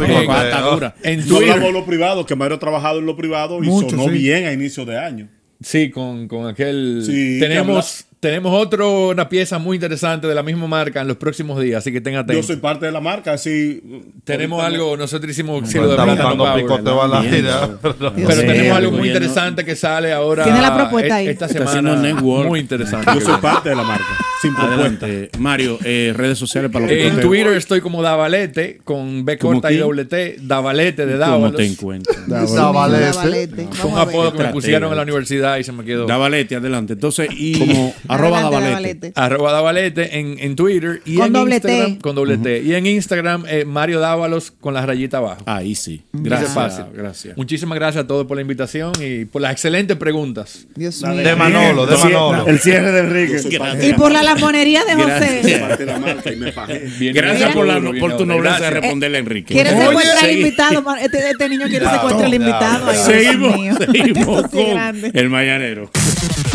En 1.03 1.19
No 1.19 1.25
Twitter, 1.25 1.51
hablamos 1.51 1.63
de 1.65 1.71
lo 1.71 1.85
privado, 1.85 2.25
que 2.25 2.35
Mario 2.35 2.55
ha 2.55 2.59
trabajado 2.59 2.97
en 2.99 3.05
lo 3.05 3.15
privado 3.15 3.63
y 3.63 3.67
Mucho, 3.67 3.91
sonó 3.91 4.05
sí. 4.05 4.17
bien 4.17 4.45
a 4.47 4.53
inicio 4.53 4.85
de 4.85 4.97
año. 4.97 5.27
Sí, 5.63 5.89
con, 5.89 6.27
con 6.27 6.47
aquel... 6.47 7.03
Sí, 7.05 7.39
tenemos, 7.39 8.05
tenemos 8.19 8.53
otro, 8.53 9.09
una 9.09 9.27
pieza 9.27 9.57
muy 9.59 9.75
interesante 9.75 10.27
de 10.27 10.35
la 10.35 10.43
misma 10.43 10.67
marca 10.67 11.01
en 11.01 11.07
los 11.07 11.17
próximos 11.17 11.59
días, 11.61 11.79
así 11.79 11.91
que 11.91 11.99
tengan 12.01 12.21
Yo 12.21 12.23
atentos. 12.25 12.45
soy 12.47 12.55
parte 12.57 12.85
de 12.85 12.91
la 12.91 13.01
marca, 13.01 13.33
así. 13.33 13.81
tenemos 14.23 14.61
ahorita 14.63 14.75
algo, 14.81 14.97
nosotros 14.97 15.31
hicimos 15.31 15.67
Cielo 15.69 15.87
de 15.87 15.91
Está 15.93 16.03
Plátano 16.05 16.29
buscando 16.35 16.43
Power, 16.45 16.63
picoteo 16.63 16.95
¿no? 16.95 17.01
a 17.03 17.07
la 17.07 17.19
Bien. 17.21 17.33
gira. 17.35 17.69
Pero 17.81 18.13
Sí, 18.15 18.45
tenemos 18.45 18.77
algo 18.77 18.91
muy 18.91 19.07
interesante 19.09 19.65
que 19.65 19.75
sale 19.75 20.13
ahora 20.13 20.43
Tiene 20.45 20.61
la 20.61 20.75
propuesta 20.75 21.15
ahí. 21.15 21.27
esta 21.27 21.47
semana. 21.49 22.13
Muy 22.21 22.59
interesante. 22.59 23.11
Yo 23.15 23.21
soy 23.21 23.37
parte 23.41 23.69
de 23.69 23.75
la 23.75 23.83
marca, 23.83 24.05
sin 24.43 24.53
propuesta. 24.55 25.05
Adelante. 25.05 25.29
Mario, 25.39 25.79
eh, 25.83 26.13
redes 26.15 26.37
sociales 26.37 26.69
para 26.71 26.85
los 26.85 26.93
Eh, 26.93 27.07
en. 27.07 27.19
Twitter 27.21 27.53
estoy 27.53 27.81
como 27.81 28.01
Davalete, 28.01 28.79
con 28.83 29.25
B 29.25 29.37
¿Cómo 29.37 29.53
corta 29.53 29.71
y 29.71 29.77
doble 29.77 30.05
T, 30.05 30.37
Davalete 30.41 31.05
de 31.05 31.13
¿Cómo 31.13 31.25
Dávalos. 31.25 31.55
te 31.55 31.65
encuentras? 31.65 32.17
Davalete. 32.53 33.67
Fue 33.71 33.91
un 33.91 33.97
apodo 33.97 34.33
que 34.33 34.43
me 34.43 34.49
pusieron 34.49 34.91
en 34.91 34.97
la 34.97 35.03
universidad 35.03 35.57
y 35.57 35.63
se 35.63 35.71
me 35.71 35.83
quedó. 35.83 36.05
Davalete, 36.05 36.55
adelante. 36.55 36.93
Entonces, 36.93 37.29
y 37.31 37.57
como 37.59 37.93
arroba 38.07 38.41
Davalete. 38.41 39.11
Arroba 39.15 39.51
Davalete 39.51 40.19
en, 40.19 40.37
en 40.39 40.55
Twitter 40.55 41.01
y 41.05 41.15
Con 41.17 41.27
en 41.27 41.33
doble 41.33 41.55
Instagram 41.55 41.93
T. 41.95 41.99
con 42.01 42.15
doble 42.15 42.37
T. 42.37 42.61
Y 42.63 42.73
en 42.75 42.85
Instagram 42.85 43.45
eh, 43.47 43.65
Mario 43.65 43.99
Dávalos 43.99 44.51
con 44.51 44.73
la 44.73 44.85
rayita 44.85 45.17
abajo. 45.17 45.43
Ahí 45.45 45.75
sí. 45.75 46.03
Gracias. 46.11 46.53
fácil. 46.53 46.85
Gracias. 46.93 47.37
Muchísimas 47.37 47.77
gracias 47.77 48.03
a 48.03 48.07
todos 48.07 48.25
por 48.27 48.35
la 48.37 48.41
invitación 48.41 48.91
y 48.99 49.25
por 49.25 49.41
las 49.41 49.51
excelentes 49.53 49.97
preguntas. 49.97 50.67
Dios 50.75 51.01
mío. 51.03 51.15
De 51.15 51.35
Manolo, 51.35 51.85
de 51.85 51.97
Manolo. 51.97 52.47
El 52.47 52.59
cierre 52.59 52.91
de 52.91 52.99
Enrique. 52.99 53.41
Y 53.87 53.93
por 53.93 54.11
la 54.11 54.23
lamponería 54.33 54.83
de 54.85 54.95
Gracias. 54.95 55.41
José. 55.41 57.11
Gracias 57.13 57.51
por, 57.53 57.65
la, 57.67 58.17
tu 58.17 58.25
nobleza 58.25 58.59
de 58.59 58.69
responderle 58.69 59.17
a 59.17 59.19
Enrique. 59.21 59.53
Quiere 59.53 59.71
Oye, 59.71 59.85
secuestrar 59.85 60.23
al 60.25 60.31
invitado. 60.31 60.95
Este, 60.95 61.29
este 61.29 61.49
niño 61.49 61.67
quiere 61.67 61.85
secuestrar 61.89 62.25
al 62.25 62.33
invitado. 62.33 62.89
Ay, 62.89 62.97
Seguimos, 63.05 63.77
seguimos 63.77 64.45
Esto 64.45 64.49
sí 64.51 64.59
es 64.59 64.65
con 64.65 64.73
grande. 64.73 65.11
el 65.13 65.29
mañanero. 65.29 65.89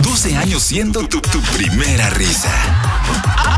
12 0.03 0.37
años 0.37 0.63
siendo 0.63 1.07
tu, 1.07 1.21
tu 1.21 1.41
primera 1.57 2.11
risa. 2.11 3.58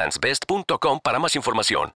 egglandsbest.com 0.00 1.00
para 1.02 1.18
más 1.18 1.36
información. 1.36 1.88